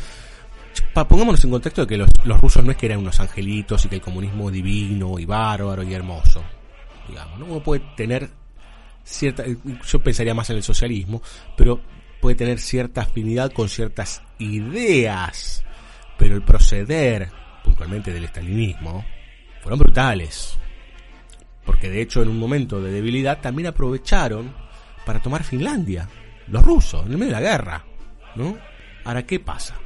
[0.94, 3.88] pongámonos en contexto de que los, los, rusos no es que eran unos angelitos y
[3.88, 6.42] que el comunismo divino y bárbaro y hermoso.
[7.08, 7.46] Digamos, ¿no?
[7.46, 8.30] Uno puede tener
[9.04, 9.44] cierta,
[9.86, 11.22] yo pensaría más en el socialismo,
[11.56, 11.80] pero
[12.20, 15.64] puede tener cierta afinidad con ciertas ideas,
[16.16, 17.30] pero el proceder,
[17.62, 19.04] puntualmente del estalinismo,
[19.60, 20.58] fueron brutales.
[21.64, 24.54] Porque de hecho en un momento de debilidad también aprovecharon
[25.06, 26.08] para tomar Finlandia,
[26.48, 27.84] los rusos, en el medio de la guerra,
[28.34, 28.56] ¿no?
[29.04, 29.76] Ahora, ¿qué pasa?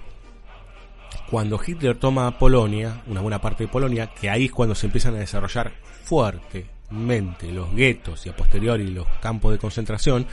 [1.31, 5.15] Cuando Hitler toma Polonia, una buena parte de Polonia, que ahí es cuando se empiezan
[5.15, 5.73] a desarrollar
[6.05, 10.27] fuertemente los guetos y a posteriori los campos de concentración,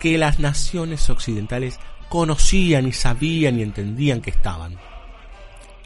[0.00, 1.78] que las naciones occidentales
[2.08, 4.78] conocían y sabían y entendían que estaban.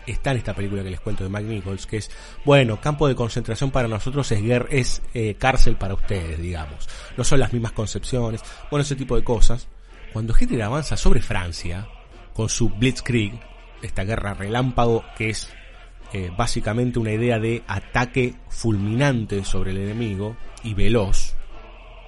[0.08, 2.10] Está en esta película que les cuento de Mike Nichols, que es,
[2.44, 4.40] bueno, campo de concentración para nosotros es,
[4.70, 6.88] es eh, cárcel para ustedes, digamos.
[7.16, 9.68] No son las mismas concepciones, bueno, ese tipo de cosas.
[10.14, 11.86] Cuando Hitler avanza sobre Francia,
[12.32, 13.38] con su Blitzkrieg,
[13.82, 15.50] esta guerra relámpago que es
[16.14, 21.34] eh, básicamente una idea de ataque fulminante sobre el enemigo y veloz,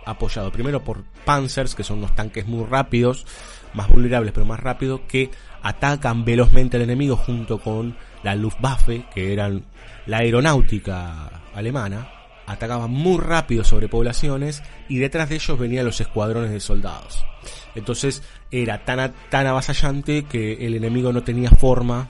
[0.06, 3.26] apoyado primero por Panzers, que son unos tanques muy rápidos,
[3.74, 5.30] más vulnerables pero más rápidos, que
[5.62, 9.64] atacan velozmente al enemigo junto con la Luftwaffe, que eran
[10.06, 12.08] la aeronáutica alemana,
[12.46, 17.24] atacaban muy rápido sobre poblaciones y detrás de ellos venían los escuadrones de soldados.
[17.74, 22.08] Entonces era tan, tan avasallante que el enemigo no tenía forma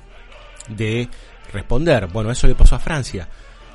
[0.68, 1.08] de
[1.52, 2.06] responder.
[2.06, 3.28] Bueno, eso le pasó a Francia.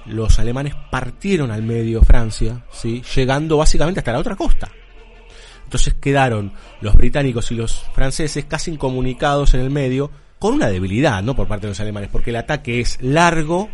[0.06, 3.04] Los alemanes partieron al medio Francia, ¿sí?
[3.16, 4.70] llegando básicamente hasta la otra costa.
[5.66, 10.10] Entonces quedaron los británicos y los franceses casi incomunicados en el medio,
[10.40, 11.36] con una debilidad, ¿no?
[11.36, 13.70] Por parte de los alemanes, porque el ataque es largo,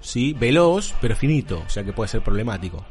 [0.00, 0.34] ¿sí?
[0.38, 2.84] Veloz, pero finito, o sea que puede ser problemático.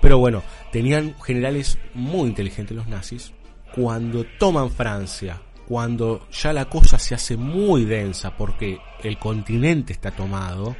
[0.00, 3.32] Pero bueno, tenían generales muy inteligentes los nazis.
[3.74, 10.10] Cuando toman Francia, cuando ya la cosa se hace muy densa porque el continente está
[10.10, 10.76] tomado,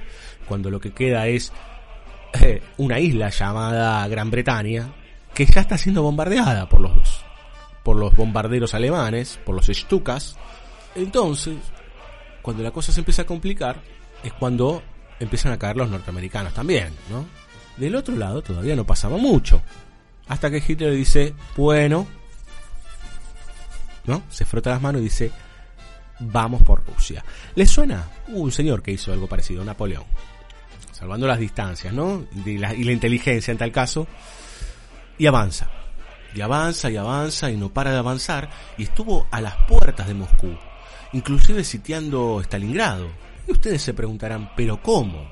[0.47, 1.53] cuando lo que queda es
[2.41, 4.93] eh, una isla llamada Gran Bretaña,
[5.39, 7.21] que ya está siendo bombardeada por los,
[7.85, 10.35] por los bombarderos alemanes, por los Stukas.
[10.97, 11.59] Entonces,
[12.43, 13.81] cuando la cosa se empieza a complicar,
[14.25, 14.83] es cuando
[15.21, 17.25] empiezan a caer los norteamericanos también, ¿no?
[17.77, 19.63] Del otro lado todavía no pasaba mucho.
[20.27, 22.09] Hasta que Hitler dice, bueno,
[24.07, 24.25] ¿no?
[24.31, 25.31] Se frota las manos y dice,
[26.19, 27.25] vamos por Rusia.
[27.55, 28.11] ¿Le suena?
[28.27, 30.03] un señor que hizo algo parecido, Napoleón.
[30.91, 32.25] Salvando las distancias, ¿no?
[32.45, 34.09] La, y la inteligencia en tal caso.
[35.19, 35.71] Y avanza.
[36.35, 38.51] Y avanza y avanza y no para de avanzar.
[38.77, 40.57] Y estuvo a las puertas de Moscú.
[41.13, 43.09] Inclusive sitiando Stalingrado.
[43.47, 45.31] Y ustedes se preguntarán, ¿pero cómo?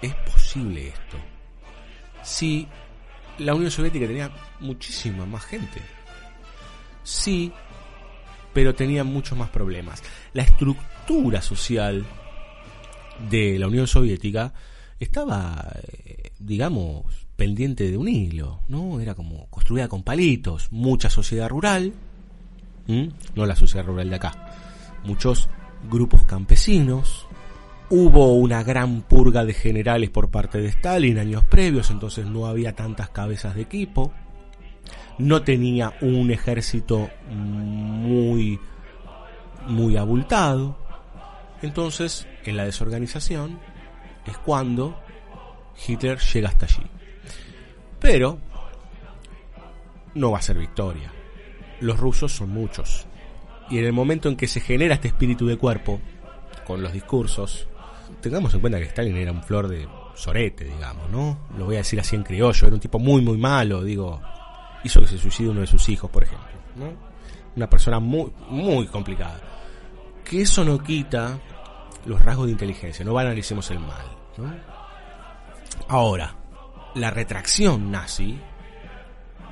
[0.00, 1.16] ¿Es posible esto?
[2.22, 2.68] Si
[3.38, 5.80] la Unión Soviética tenía muchísima más gente.
[7.02, 7.52] Sí,
[8.52, 10.02] pero tenía muchos más problemas.
[10.32, 12.04] La estructura social
[13.30, 14.52] de la Unión Soviética
[14.98, 15.72] estaba,
[16.04, 19.00] eh, digamos, pendiente de un hilo, ¿no?
[19.00, 21.92] Era como construida con palitos, mucha sociedad rural,
[22.86, 24.32] no la sociedad rural de acá,
[25.04, 25.48] muchos
[25.90, 27.26] grupos campesinos,
[27.90, 32.74] hubo una gran purga de generales por parte de Stalin años previos, entonces no había
[32.74, 34.12] tantas cabezas de equipo,
[35.18, 38.58] no tenía un ejército muy
[39.66, 40.78] muy abultado,
[41.60, 43.58] entonces en la desorganización
[44.26, 44.96] es cuando
[45.86, 46.95] Hitler llega hasta allí.
[48.00, 48.38] Pero
[50.14, 51.12] no va a ser victoria.
[51.80, 53.06] Los rusos son muchos.
[53.70, 56.00] Y en el momento en que se genera este espíritu de cuerpo,
[56.66, 57.68] con los discursos,
[58.20, 61.38] tengamos en cuenta que Stalin era un flor de sorete, digamos, ¿no?
[61.56, 64.20] Lo voy a decir así en criollo, era un tipo muy, muy malo, digo,
[64.82, 66.92] hizo que se suicide uno de sus hijos, por ejemplo, ¿no?
[67.54, 69.40] Una persona muy, muy complicada.
[70.24, 71.38] Que eso no quita
[72.04, 74.06] los rasgos de inteligencia, no banalicemos el mal,
[74.38, 74.54] ¿no?
[75.88, 76.34] Ahora,
[76.96, 78.38] la retracción nazi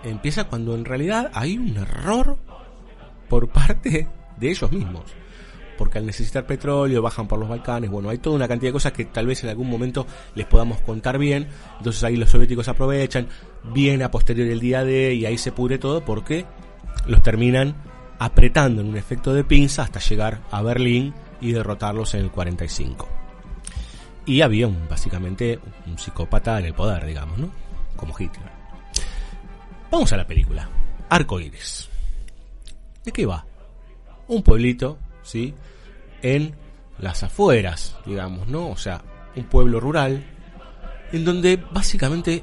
[0.03, 2.39] empieza cuando en realidad hay un error
[3.29, 5.05] por parte de ellos mismos.
[5.77, 7.91] porque al necesitar petróleo bajan por los Balcanes.
[7.91, 10.81] Bueno, hay toda una cantidad de cosas que tal vez en algún momento les podamos
[10.83, 11.49] contar bien.
[11.79, 13.27] Entonces ahí los soviéticos aprovechan,
[13.73, 16.47] viene a posteriori el día D y ahí se pudre todo porque
[17.09, 17.75] los terminan
[18.21, 23.24] apretando en un efecto de pinza hasta llegar a Berlín y derrotarlos en el 45.
[24.27, 27.51] Y había un, básicamente un psicópata en el poder, digamos, ¿no?
[27.97, 28.51] Como Hitler.
[29.91, 30.69] Vamos a la película.
[31.09, 31.89] Arco Iris.
[33.05, 33.45] ¿De qué va?
[34.29, 35.55] Un pueblito, ¿sí?
[36.23, 36.55] En
[36.99, 38.71] las afueras, digamos, ¿no?
[38.71, 39.03] O sea,
[39.37, 40.25] un pueblo rural,
[41.13, 42.43] en donde básicamente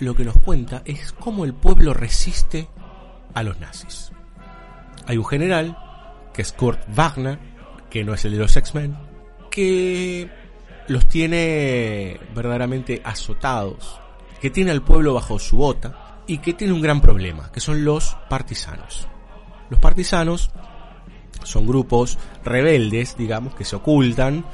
[0.00, 2.68] lo que nos cuenta es cómo el pueblo resiste
[3.34, 4.10] a los nazis.
[5.06, 5.76] Hay un general,
[6.34, 7.38] que es Kurt Wagner,
[7.88, 8.96] que no es el de los X-Men,
[9.50, 10.30] que
[10.88, 14.00] los tiene verdaderamente azotados,
[14.40, 17.84] que tiene al pueblo bajo su bota y que tiene un gran problema, que son
[17.84, 19.08] los partisanos.
[19.68, 20.50] Los partisanos
[21.44, 24.44] son grupos rebeldes, digamos, que se ocultan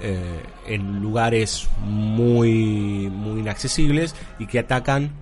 [0.00, 5.12] eh, en lugares muy, muy inaccesibles y que atacan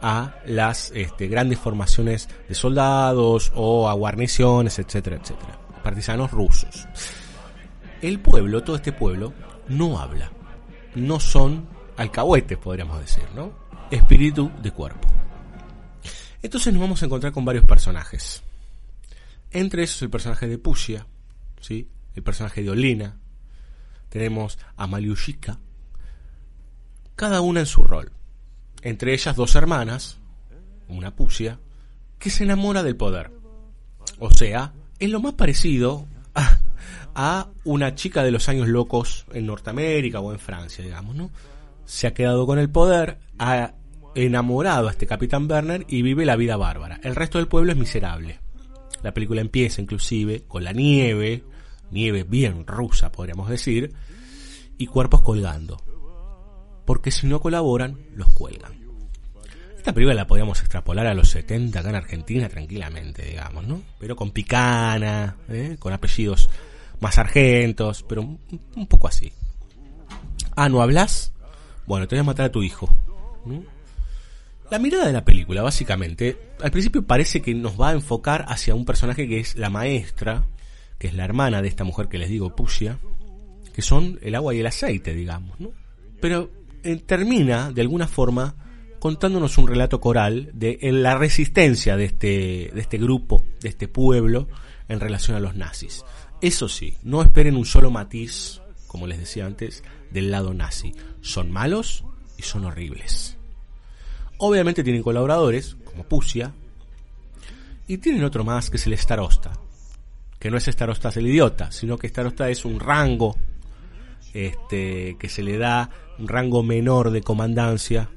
[0.00, 5.58] a las este, grandes formaciones de soldados o a guarniciones, etcétera, etcétera.
[5.82, 6.86] Partisanos rusos.
[8.02, 9.32] El pueblo, todo este pueblo,
[9.68, 10.30] no habla.
[10.94, 13.52] No son alcahuetes, podríamos decir, ¿no?
[13.90, 15.08] Espíritu de cuerpo.
[16.42, 18.42] Entonces nos vamos a encontrar con varios personajes.
[19.50, 21.06] Entre esos el personaje de Pusia,
[21.60, 21.88] ¿sí?
[22.14, 23.16] el personaje de Olina,
[24.08, 25.58] tenemos a Maliushika,
[27.16, 28.12] cada una en su rol.
[28.82, 30.18] Entre ellas dos hermanas,
[30.86, 31.58] una Pusia,
[32.18, 33.32] que se enamora del poder.
[34.18, 36.60] O sea, es lo más parecido a,
[37.20, 41.32] a una chica de los años locos en Norteamérica o en Francia, digamos, ¿no?
[41.84, 43.74] Se ha quedado con el poder, ha
[44.14, 47.00] enamorado a este capitán Werner y vive la vida bárbara.
[47.02, 48.38] El resto del pueblo es miserable.
[49.02, 51.42] La película empieza inclusive con la nieve,
[51.90, 53.92] nieve bien rusa podríamos decir,
[54.78, 55.82] y cuerpos colgando.
[56.84, 58.78] Porque si no colaboran, los cuelgan.
[59.76, 63.82] Esta película la podríamos extrapolar a los 70 acá en Argentina tranquilamente, digamos, ¿no?
[63.98, 65.74] Pero con picana, ¿eh?
[65.80, 66.48] con apellidos
[67.00, 68.40] más sargentos, pero un,
[68.76, 69.32] un, poco así.
[70.56, 71.32] Ah, ¿no hablas?
[71.86, 72.88] Bueno, te voy a matar a tu hijo.
[74.70, 78.74] La mirada de la película, básicamente, al principio parece que nos va a enfocar hacia
[78.74, 80.44] un personaje que es la maestra,
[80.98, 82.98] que es la hermana de esta mujer que les digo, Pusia,
[83.72, 85.70] que son el agua y el aceite, digamos, ¿no?
[86.20, 86.50] Pero
[86.82, 88.56] eh, termina, de alguna forma,
[88.98, 94.48] contándonos un relato coral de la resistencia de este, de este grupo, de este pueblo,
[94.88, 96.04] en relación a los nazis.
[96.40, 100.94] Eso sí, no esperen un solo matiz, como les decía antes, del lado nazi.
[101.20, 102.04] Son malos
[102.36, 103.36] y son horribles.
[104.38, 106.52] Obviamente tienen colaboradores, como Pusia,
[107.88, 109.52] y tienen otro más que es el Starosta,
[110.38, 113.36] que no es Starosta el idiota, sino que Starosta es un rango
[114.32, 118.10] este, que se le da, un rango menor de comandancia,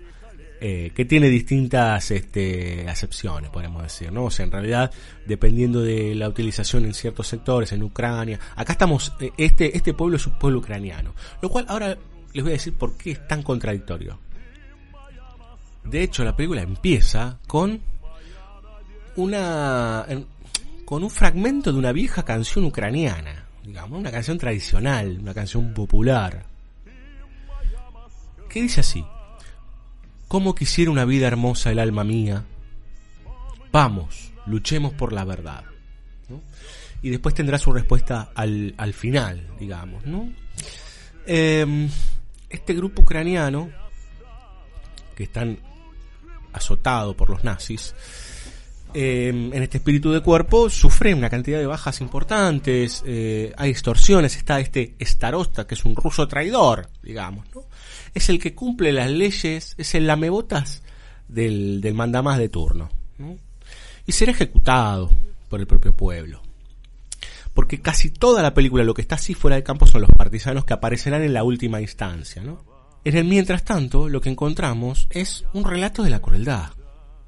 [0.64, 4.26] eh, que tiene distintas este, acepciones, podemos decir, ¿no?
[4.26, 4.92] O sea, en realidad,
[5.26, 10.18] dependiendo de la utilización en ciertos sectores, en Ucrania, acá estamos, eh, este, este pueblo
[10.18, 11.98] es un pueblo ucraniano, lo cual ahora
[12.34, 14.20] les voy a decir por qué es tan contradictorio.
[15.84, 17.82] De hecho, la película empieza con
[19.16, 20.06] una
[20.86, 26.46] con un fragmento de una vieja canción ucraniana, digamos, una canción tradicional, una canción popular.
[28.48, 29.04] Que dice así:
[30.32, 32.46] ¿Cómo quisiera una vida hermosa el alma mía?
[33.74, 35.66] Vamos, luchemos por la verdad.
[36.30, 36.42] ¿no?
[37.02, 40.32] Y después tendrá su respuesta al, al final, digamos, ¿no?
[41.26, 41.90] Eh,
[42.50, 43.72] este grupo ucraniano,
[45.16, 45.60] que están
[46.54, 47.94] azotado por los nazis,
[48.94, 54.38] eh, en este espíritu de cuerpo sufre una cantidad de bajas importantes, eh, hay extorsiones,
[54.38, 57.66] está este Starosta, que es un ruso traidor, digamos, ¿no?
[58.14, 60.84] Es el que cumple las leyes, es el lamebotas
[61.28, 63.38] del, del mandamás de turno, ¿no?
[64.06, 65.10] Y será ejecutado
[65.50, 66.42] por el propio pueblo.
[67.54, 70.66] Porque casi toda la película lo que está así fuera de campo son los partisanos
[70.66, 72.64] que aparecerán en la última instancia, ¿no?
[73.04, 76.70] En el mientras tanto, lo que encontramos es un relato de la crueldad,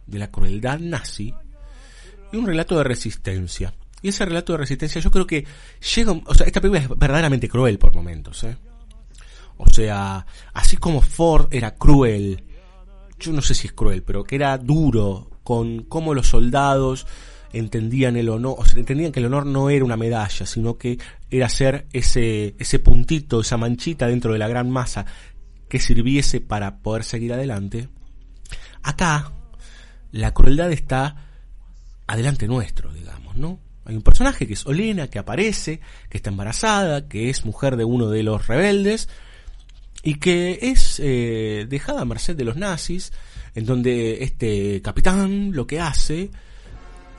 [0.05, 1.33] de la crueldad nazi,
[2.31, 3.73] y un relato de resistencia.
[4.01, 5.45] Y ese relato de resistencia yo creo que
[5.95, 8.55] llega, o sea, esta película es verdaderamente cruel por momentos, ¿eh?
[9.57, 12.43] O sea, así como Ford era cruel,
[13.19, 17.05] yo no sé si es cruel, pero que era duro con cómo los soldados
[17.53, 20.97] entendían el honor, o sea, entendían que el honor no era una medalla, sino que
[21.29, 25.05] era ser ese, ese puntito, esa manchita dentro de la gran masa
[25.69, 27.89] que sirviese para poder seguir adelante.
[28.81, 29.31] Acá,
[30.11, 31.15] la crueldad está
[32.07, 33.59] adelante nuestro, digamos, ¿no?
[33.85, 35.79] Hay un personaje que es Olena, que aparece,
[36.09, 39.09] que está embarazada, que es mujer de uno de los rebeldes
[40.03, 43.13] y que es eh, dejada a merced de los nazis,
[43.55, 46.29] en donde este capitán lo que hace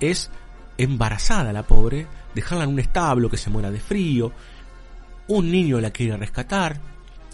[0.01, 0.31] es
[0.77, 4.33] embarazada la pobre, dejarla en un establo que se muera de frío,
[5.29, 6.79] un niño la quiere rescatar,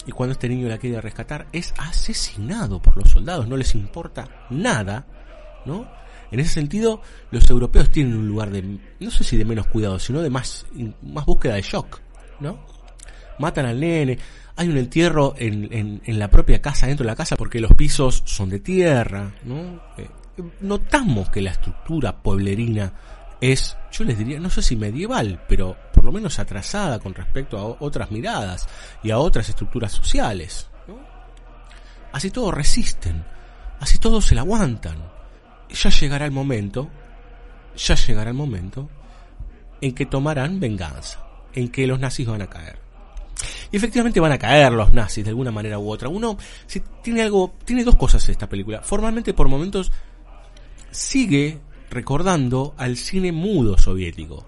[0.07, 4.47] y cuando este niño la quiere rescatar es asesinado por los soldados, no les importa
[4.51, 5.05] nada,
[5.67, 5.87] ¿no?
[6.31, 9.99] En ese sentido, los europeos tienen un lugar de, no sé si de menos cuidado,
[9.99, 10.65] sino de más,
[11.03, 12.01] más búsqueda de shock,
[12.39, 12.65] ¿no?
[13.41, 14.19] Matan al nene,
[14.61, 18.23] hay un entierro en, en, la propia casa, dentro de la casa, porque los pisos
[18.27, 19.81] son de tierra, ¿no?
[19.97, 20.07] Eh,
[20.61, 22.93] notamos que la estructura pueblerina
[23.41, 27.57] es, yo les diría, no sé si medieval, pero por lo menos atrasada con respecto
[27.57, 28.69] a otras miradas
[29.03, 30.69] y a otras estructuras sociales.
[32.13, 33.25] Así todos resisten,
[33.81, 34.99] así todos se la aguantan.
[35.71, 36.91] Ya llegará el momento,
[37.79, 38.91] ya llegará el momento
[39.81, 42.90] en que tomarán venganza, en que los nazis van a caer.
[43.71, 46.09] Y efectivamente van a caer los nazis de alguna manera u otra.
[46.09, 46.37] Uno
[46.67, 48.83] si tiene algo, tiene dos cosas esta película.
[48.83, 49.93] Formalmente por momentos
[50.91, 51.59] sigue
[51.91, 54.47] recordando al cine mudo soviético.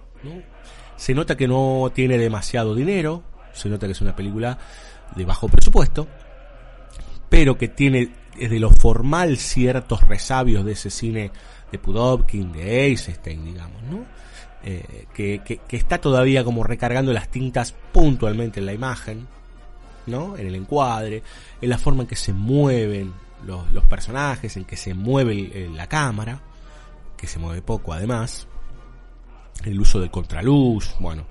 [0.96, 3.22] Se nota que no tiene demasiado dinero,
[3.52, 4.58] se nota que es una película
[5.16, 6.06] de bajo presupuesto,
[7.28, 11.30] pero que tiene desde lo formal ciertos resabios de ese cine
[11.70, 14.04] de Pudovkin, de Eisenstein, digamos, ¿no?
[14.64, 19.26] Eh, que, que, está todavía como recargando las tintas puntualmente en la imagen,
[20.06, 20.36] ¿no?
[20.36, 21.22] En el encuadre,
[21.60, 23.12] en la forma en que se mueven
[23.44, 26.40] los, personajes, en que se mueve la cámara
[27.22, 28.48] que se mueve poco además,
[29.64, 31.24] el uso del contraluz, bueno,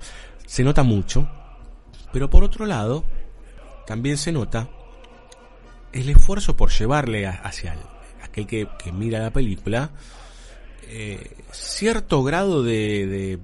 [0.46, 1.28] se nota mucho,
[2.14, 3.04] pero por otro lado,
[3.86, 4.70] también se nota
[5.92, 7.76] el esfuerzo por llevarle hacia
[8.22, 9.90] aquel que, mira la película
[10.82, 13.38] eh, cierto grado de,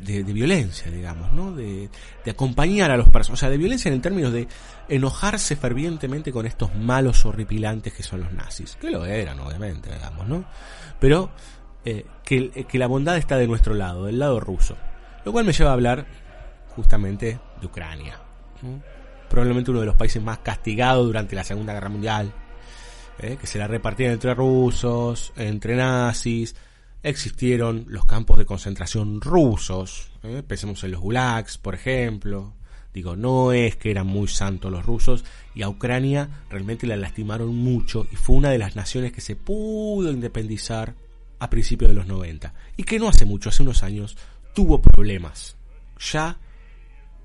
[0.00, 1.52] de, violencia, digamos, ¿no?
[1.52, 1.88] De,
[2.24, 4.48] de acompañar a los personajes, o sea, de violencia en términos de
[4.88, 10.28] enojarse fervientemente con estos malos horripilantes que son los nazis, que lo eran, obviamente, digamos,
[10.28, 10.44] ¿no?
[11.00, 11.30] Pero
[11.84, 14.76] eh, eh, que, la bondad está de nuestro lado, del lado ruso.
[15.24, 16.06] Lo cual me lleva a hablar
[16.74, 18.18] justamente de Ucrania.
[19.28, 22.32] Probablemente uno de los países más castigados durante la Segunda Guerra Mundial.
[23.18, 26.56] Eh, que se la repartían entre rusos, entre nazis.
[27.04, 30.10] Existieron los campos de concentración rusos.
[30.48, 32.54] Pensemos en los gulags, por ejemplo.
[32.94, 35.22] Digo, no es que eran muy santos los rusos
[35.54, 39.36] y a Ucrania realmente la lastimaron mucho y fue una de las naciones que se
[39.36, 40.94] pudo independizar
[41.40, 44.16] a principios de los 90 y que no hace mucho, hace unos años,
[44.54, 45.58] tuvo problemas
[45.98, 46.38] ya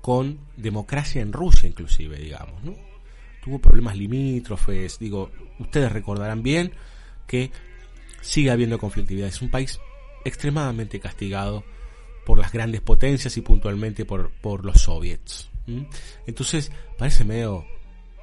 [0.02, 2.74] con democracia en Rusia inclusive, digamos, ¿no?
[3.42, 6.72] Tuvo problemas limítrofes, digo, ustedes recordarán bien
[7.26, 7.50] que
[8.20, 9.80] sigue habiendo conflictividad, es un país
[10.24, 11.64] extremadamente castigado
[12.26, 15.50] por las grandes potencias y puntualmente por, por los soviets.
[16.26, 17.64] Entonces, parece medio,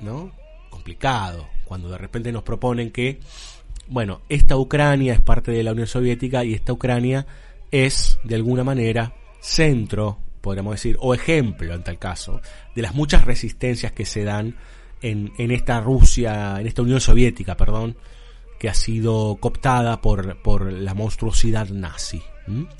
[0.01, 0.31] ¿no?
[0.69, 3.19] complicado cuando de repente nos proponen que
[3.89, 7.25] bueno, esta Ucrania es parte de la Unión Soviética y esta Ucrania
[7.71, 12.41] es, de alguna manera, centro, podríamos decir, o ejemplo en tal caso,
[12.75, 14.55] de las muchas resistencias que se dan
[15.01, 17.95] en, en esta Rusia, en esta Unión Soviética, perdón,
[18.59, 22.21] que ha sido cooptada por, por la monstruosidad nazi.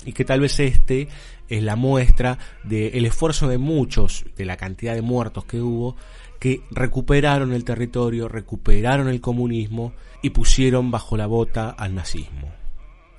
[0.06, 1.08] Y que tal vez este
[1.46, 5.94] es la muestra del esfuerzo de muchos, de la cantidad de muertos que hubo,
[6.38, 9.92] que recuperaron el territorio, recuperaron el comunismo
[10.22, 12.50] y pusieron bajo la bota al nazismo.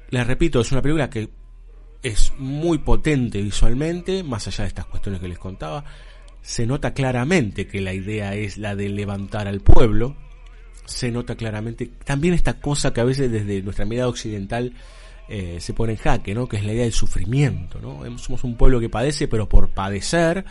[0.10, 1.30] Les repito, es una película que
[2.02, 5.84] es muy potente visualmente, más allá de estas cuestiones que les contaba.
[6.42, 10.16] Se nota claramente que la idea es la de levantar al pueblo.
[10.90, 14.74] Se nota claramente también esta cosa que a veces desde nuestra mirada occidental
[15.28, 16.48] eh, se pone en jaque, ¿no?
[16.48, 18.18] Que es la idea del sufrimiento, ¿no?
[18.18, 20.46] Somos un pueblo que padece, pero por padecer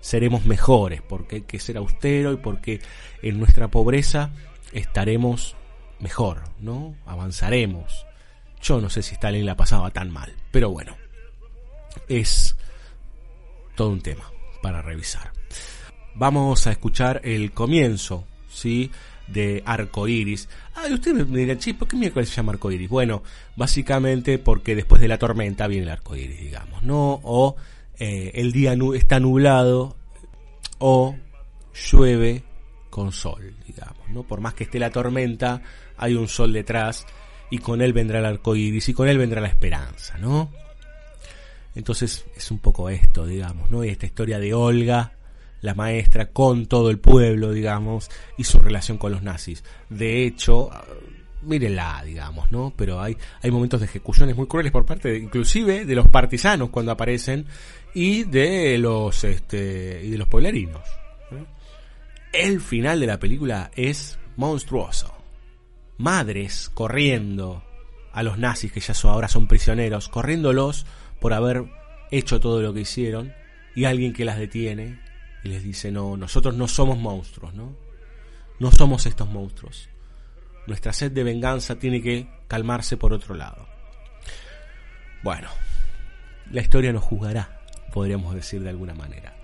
[0.00, 2.80] seremos mejores, porque hay que ser austero y porque
[3.22, 4.30] en nuestra pobreza
[4.72, 5.56] estaremos
[6.00, 6.96] mejor, ¿no?
[7.06, 8.04] Avanzaremos.
[8.60, 10.96] Yo no sé si Stalin la pasaba tan mal, pero bueno,
[12.08, 12.56] es
[13.76, 14.30] todo un tema
[14.62, 15.30] para revisar.
[16.14, 18.90] Vamos a escuchar el comienzo, ¿sí?
[19.26, 20.48] De arco iris.
[20.74, 22.88] Ah, ustedes me dirán, ¿por qué miércoles se llama arco iris?
[22.88, 23.22] Bueno,
[23.56, 27.20] básicamente porque después de la tormenta viene el arco iris, digamos, ¿no?
[27.22, 27.56] O
[27.98, 29.96] eh, el día está nublado
[30.78, 31.16] o
[31.90, 32.44] llueve
[32.90, 34.22] con sol, digamos, ¿no?
[34.22, 35.62] Por más que esté la tormenta,
[35.96, 37.06] hay un sol detrás
[37.50, 40.50] y con él vendrá el arco iris y con él vendrá la esperanza, ¿no?
[41.74, 43.82] Entonces es un poco esto, digamos, ¿no?
[43.82, 45.12] esta historia de Olga,
[45.64, 49.64] la maestra, con todo el pueblo, digamos, y su relación con los nazis.
[49.88, 50.70] De hecho,
[51.40, 52.74] mírenla, digamos, ¿no?
[52.76, 56.92] Pero hay, hay momentos de ejecuciones muy crueles por parte, inclusive, de los partisanos cuando
[56.92, 57.46] aparecen
[57.94, 60.82] y de los, este, y de los pueblerinos.
[61.30, 61.44] ¿eh?
[62.34, 65.14] El final de la película es monstruoso.
[65.96, 67.64] Madres corriendo
[68.12, 70.84] a los nazis que ya son, ahora son prisioneros, corriéndolos
[71.20, 71.64] por haber
[72.10, 73.32] hecho todo lo que hicieron
[73.74, 75.03] y alguien que las detiene
[75.44, 77.76] y les dice, no, nosotros no somos monstruos, ¿no?
[78.58, 79.88] No somos estos monstruos.
[80.66, 83.68] Nuestra sed de venganza tiene que calmarse por otro lado.
[85.22, 85.48] Bueno,
[86.50, 87.60] la historia nos juzgará,
[87.92, 89.36] podríamos decir de alguna manera.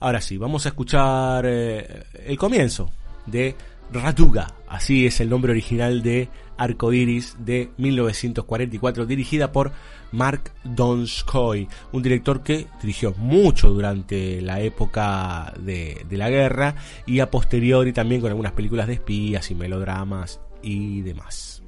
[0.00, 2.90] Ahora sí, vamos a escuchar eh, el comienzo
[3.26, 3.54] de
[3.92, 9.72] Ratuga, así es el nombre original de Arcoiris de 1944, dirigida por
[10.12, 16.76] Mark Donskoy, un director que dirigió mucho durante la época de, de la guerra
[17.06, 21.62] y a posteriori también con algunas películas de espías y melodramas y demás.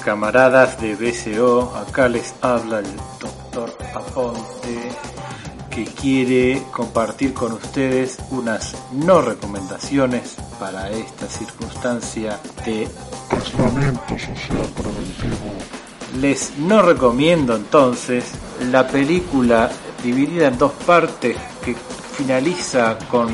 [0.00, 2.86] Camaradas de BCO, acá les habla el
[3.20, 4.90] doctor Aponte
[5.70, 12.88] que quiere compartir con ustedes unas no recomendaciones para esta circunstancia de
[13.30, 15.52] Aislamiento social preventivo.
[16.20, 18.24] Les no recomiendo entonces
[18.70, 19.70] la película
[20.02, 21.76] dividida en dos partes que
[22.16, 23.28] finaliza con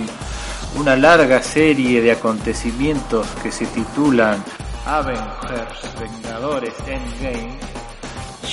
[0.78, 4.44] una larga serie de acontecimientos que se titulan
[4.86, 7.56] Avengers Vengadores Endgame,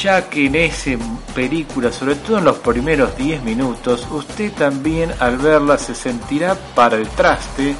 [0.01, 0.91] ya que en esa
[1.35, 6.95] película, sobre todo en los primeros 10 minutos, usted también al verla se sentirá para
[6.95, 7.75] el traste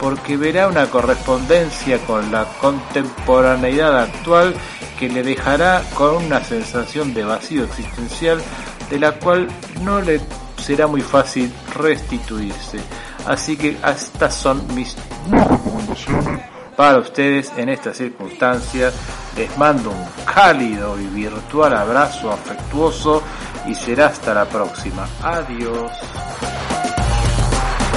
[0.00, 4.54] porque verá una correspondencia con la contemporaneidad actual
[4.96, 8.40] que le dejará con una sensación de vacío existencial
[8.88, 9.48] de la cual
[9.82, 10.20] no le
[10.56, 12.78] será muy fácil restituirse.
[13.26, 14.96] Así que estas son mis
[15.28, 18.94] recomendaciones para ustedes en estas circunstancias.
[19.36, 23.20] Les mando un cálido y virtual abrazo afectuoso
[23.66, 25.08] y será hasta la próxima.
[25.20, 25.90] Adiós.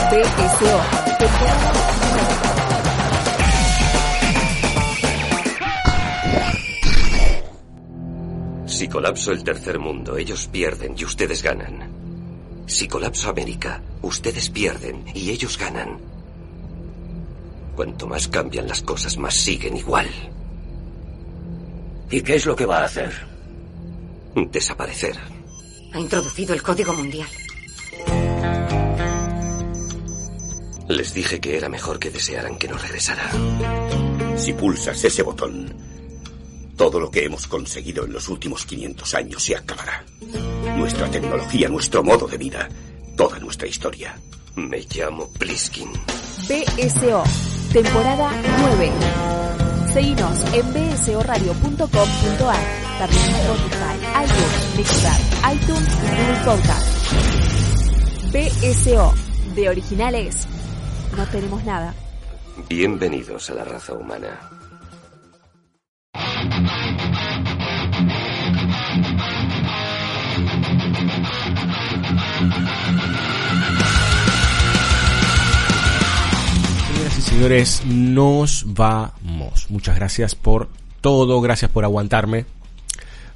[0.10, 0.82] BSO,
[1.20, 1.72] temporada
[8.66, 8.68] 9.
[8.68, 11.88] Si colapso el tercer mundo, ellos pierden y ustedes ganan.
[12.66, 16.00] Si colapso América, Ustedes pierden y ellos ganan.
[17.76, 20.08] Cuanto más cambian las cosas, más siguen igual.
[22.10, 23.12] ¿Y qué es lo que va a hacer?
[24.36, 25.18] Desaparecer.
[25.94, 27.28] Ha introducido el código mundial.
[30.90, 33.32] Les dije que era mejor que desearan que no regresara.
[34.38, 35.74] Si pulsas ese botón,
[36.76, 40.04] todo lo que hemos conseguido en los últimos 500 años se acabará.
[40.78, 42.68] Nuestra tecnología, nuestro modo de vida,
[43.16, 44.20] toda nuestra historia.
[44.56, 45.92] Me llamo Pliskin.
[46.48, 47.24] BSO,
[47.72, 48.32] temporada
[48.62, 48.92] 9.
[49.94, 52.60] Seguinos en bsoradio.com.ar,
[53.00, 56.88] también en Spotify, iTunes, Mixcloud, iTunes y Google Podcast.
[58.34, 59.14] BSO,
[59.56, 60.48] de originales,
[61.16, 61.94] no tenemos nada.
[62.70, 64.40] Bienvenidos a la raza humana.
[77.42, 79.66] Señores, nos vamos.
[79.72, 80.70] Muchas gracias por
[81.02, 82.46] todo, gracias por aguantarme,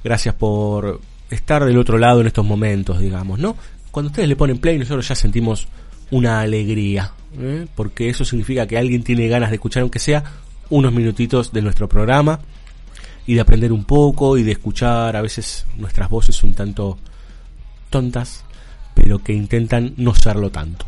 [0.04, 3.56] gracias por estar del otro lado en estos momentos, digamos, ¿no?
[3.90, 5.66] Cuando ustedes le ponen play, nosotros ya sentimos
[6.12, 7.66] una alegría, ¿eh?
[7.74, 10.22] porque eso significa que alguien tiene ganas de escuchar, aunque sea
[10.70, 12.38] unos minutitos de nuestro programa,
[13.26, 16.96] y de aprender un poco, y de escuchar a veces nuestras voces un tanto
[17.90, 18.44] tontas,
[18.94, 20.86] pero que intentan no serlo tanto.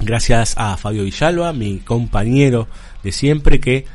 [0.00, 2.68] Gracias a Fabio Villalba, mi compañero
[3.02, 3.86] de siempre, que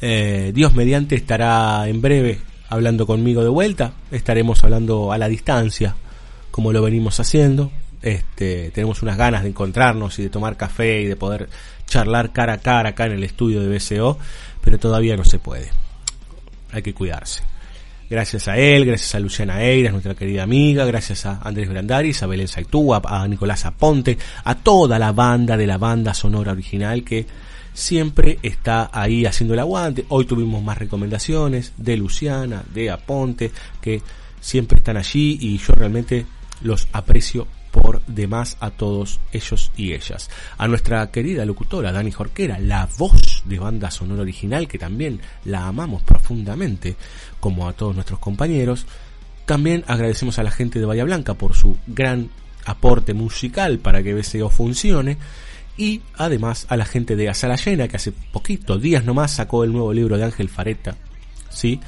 [0.00, 3.92] eh, Dios mediante estará en breve hablando conmigo de vuelta.
[4.10, 5.96] Estaremos hablando a la distancia,
[6.52, 7.72] como lo venimos haciendo.
[8.02, 11.48] Este, tenemos unas ganas de encontrarnos y de tomar café y de poder
[11.86, 14.16] charlar cara a cara acá en el estudio de BCO,
[14.62, 15.70] pero todavía no se puede.
[16.70, 17.42] Hay que cuidarse.
[18.10, 22.26] Gracias a él, gracias a Luciana Eiras, nuestra querida amiga, gracias a Andrés Brandari, a
[22.26, 27.26] Belén Saitúa, a Nicolás Aponte, a toda la banda de la banda sonora original que
[27.74, 30.06] siempre está ahí haciendo el aguante.
[30.08, 33.52] Hoy tuvimos más recomendaciones de Luciana, de Aponte,
[33.82, 34.00] que
[34.40, 36.24] siempre están allí y yo realmente
[36.62, 40.30] los aprecio por demás a todos ellos y ellas.
[40.56, 45.66] A nuestra querida locutora Dani Jorquera, la voz de banda sonora original, que también la
[45.66, 46.96] amamos profundamente,
[47.40, 48.86] como a todos nuestros compañeros.
[49.46, 52.30] También agradecemos a la gente de Bahía Blanca por su gran
[52.64, 55.18] aporte musical para que BCO funcione.
[55.76, 59.72] Y además a la gente de Asala Llena, que hace poquito, días nomás, sacó el
[59.72, 60.96] nuevo libro de Ángel Fareta,
[61.50, 61.80] ¿sí?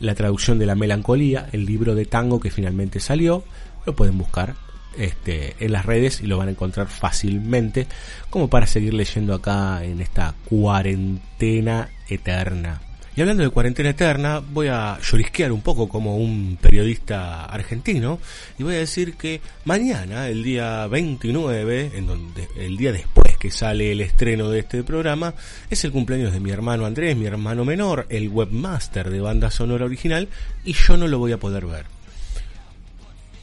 [0.00, 3.42] la traducción de la melancolía, el libro de tango que finalmente salió.
[3.86, 4.54] Lo pueden buscar
[4.96, 7.86] este, en las redes y lo van a encontrar fácilmente
[8.30, 12.80] como para seguir leyendo acá en esta cuarentena eterna.
[13.18, 18.20] Y hablando de cuarentena eterna, voy a llorisquear un poco como un periodista argentino
[18.60, 23.50] y voy a decir que mañana, el día 29, en donde el día después que
[23.50, 25.34] sale el estreno de este programa,
[25.68, 29.84] es el cumpleaños de mi hermano Andrés, mi hermano menor, el webmaster de banda sonora
[29.84, 30.28] original,
[30.64, 31.86] y yo no lo voy a poder ver.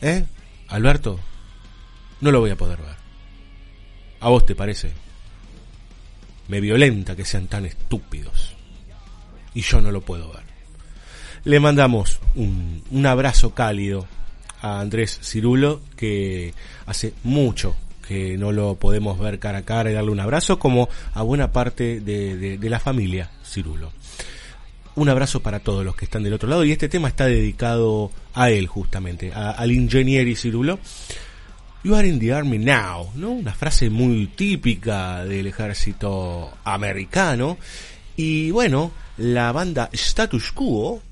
[0.01, 0.23] ¿Eh?
[0.69, 1.19] Alberto,
[2.21, 2.95] no lo voy a poder ver.
[4.19, 4.91] ¿A vos te parece?
[6.47, 8.55] Me violenta que sean tan estúpidos.
[9.53, 10.43] Y yo no lo puedo ver.
[11.43, 14.07] Le mandamos un, un abrazo cálido
[14.61, 16.53] a Andrés Cirulo, que
[16.87, 17.75] hace mucho
[18.07, 21.51] que no lo podemos ver cara a cara y darle un abrazo, como a buena
[21.51, 23.91] parte de, de, la familia Cirulo.
[24.95, 28.11] Un abrazo para todos los que están del otro lado y este tema está dedicado
[28.33, 30.79] a él justamente, a, al ingeniero Cirulo.
[31.85, 33.29] You are in the army now, ¿no?
[33.29, 37.59] Una frase muy típica del ejército americano.
[38.15, 41.03] Y bueno, la banda Status Quo,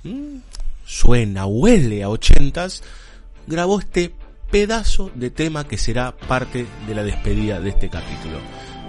[0.84, 2.82] suena, huele a ochentas,
[3.46, 4.16] grabó este
[4.50, 8.40] pedazo de tema que será parte de la despedida de este capítulo.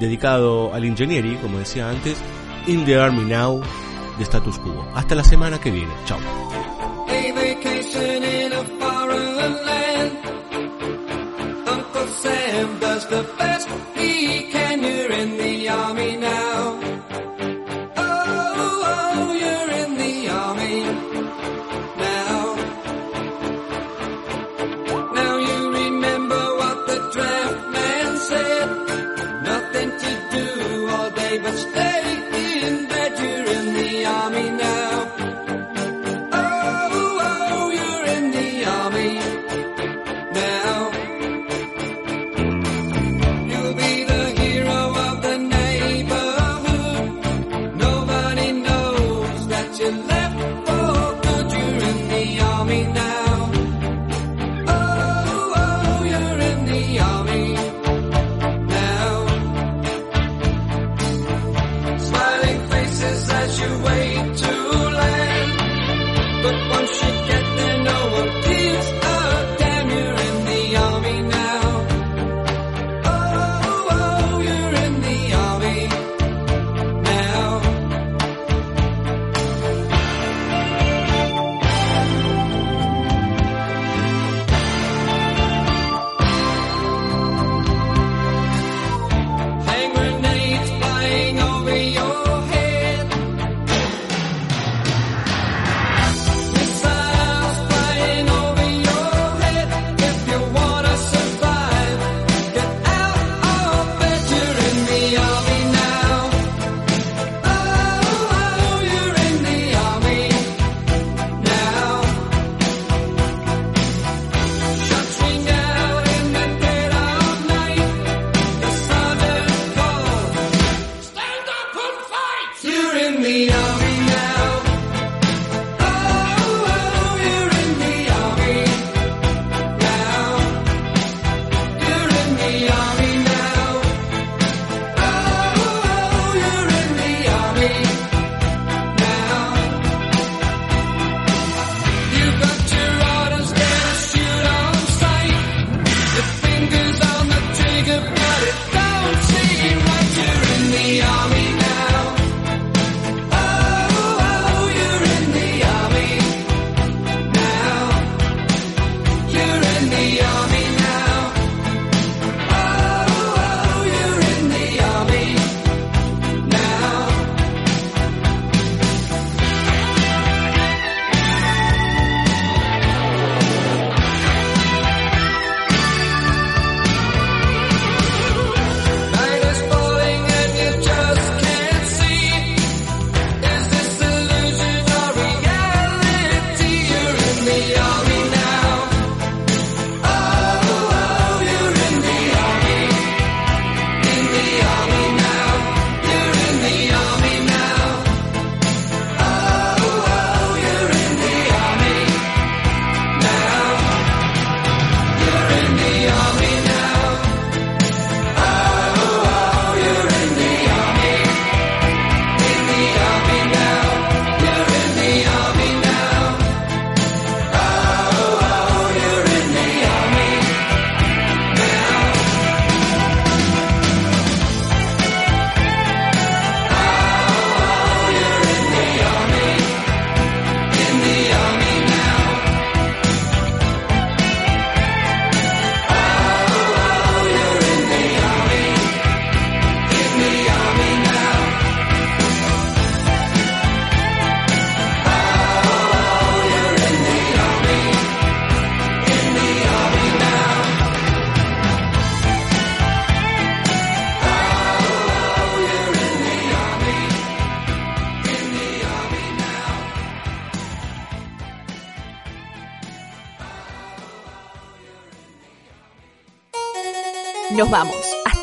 [0.01, 2.16] Dedicado al ingenieri, como decía antes,
[2.66, 3.61] In the Army Now
[4.16, 4.90] de Status Quo.
[4.94, 5.93] Hasta la semana que viene.
[6.06, 6.74] Chao.
[12.65, 13.53] Sam does the best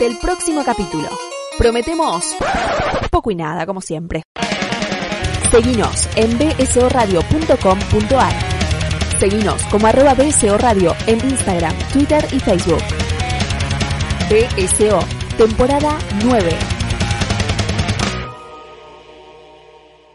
[0.02, 1.08] hasta el próximo capítulo.
[1.60, 2.36] Prometemos
[3.12, 4.24] poco y nada, como siempre.
[5.52, 8.34] Seguinos en bsoradio.com.ar.
[9.20, 12.82] Seguinos como arroba BSO Radio en Instagram, Twitter y Facebook.
[14.30, 15.00] BSO,
[15.38, 16.50] temporada 9.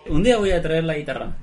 [0.09, 1.37] Un día voy a traer la guitarra.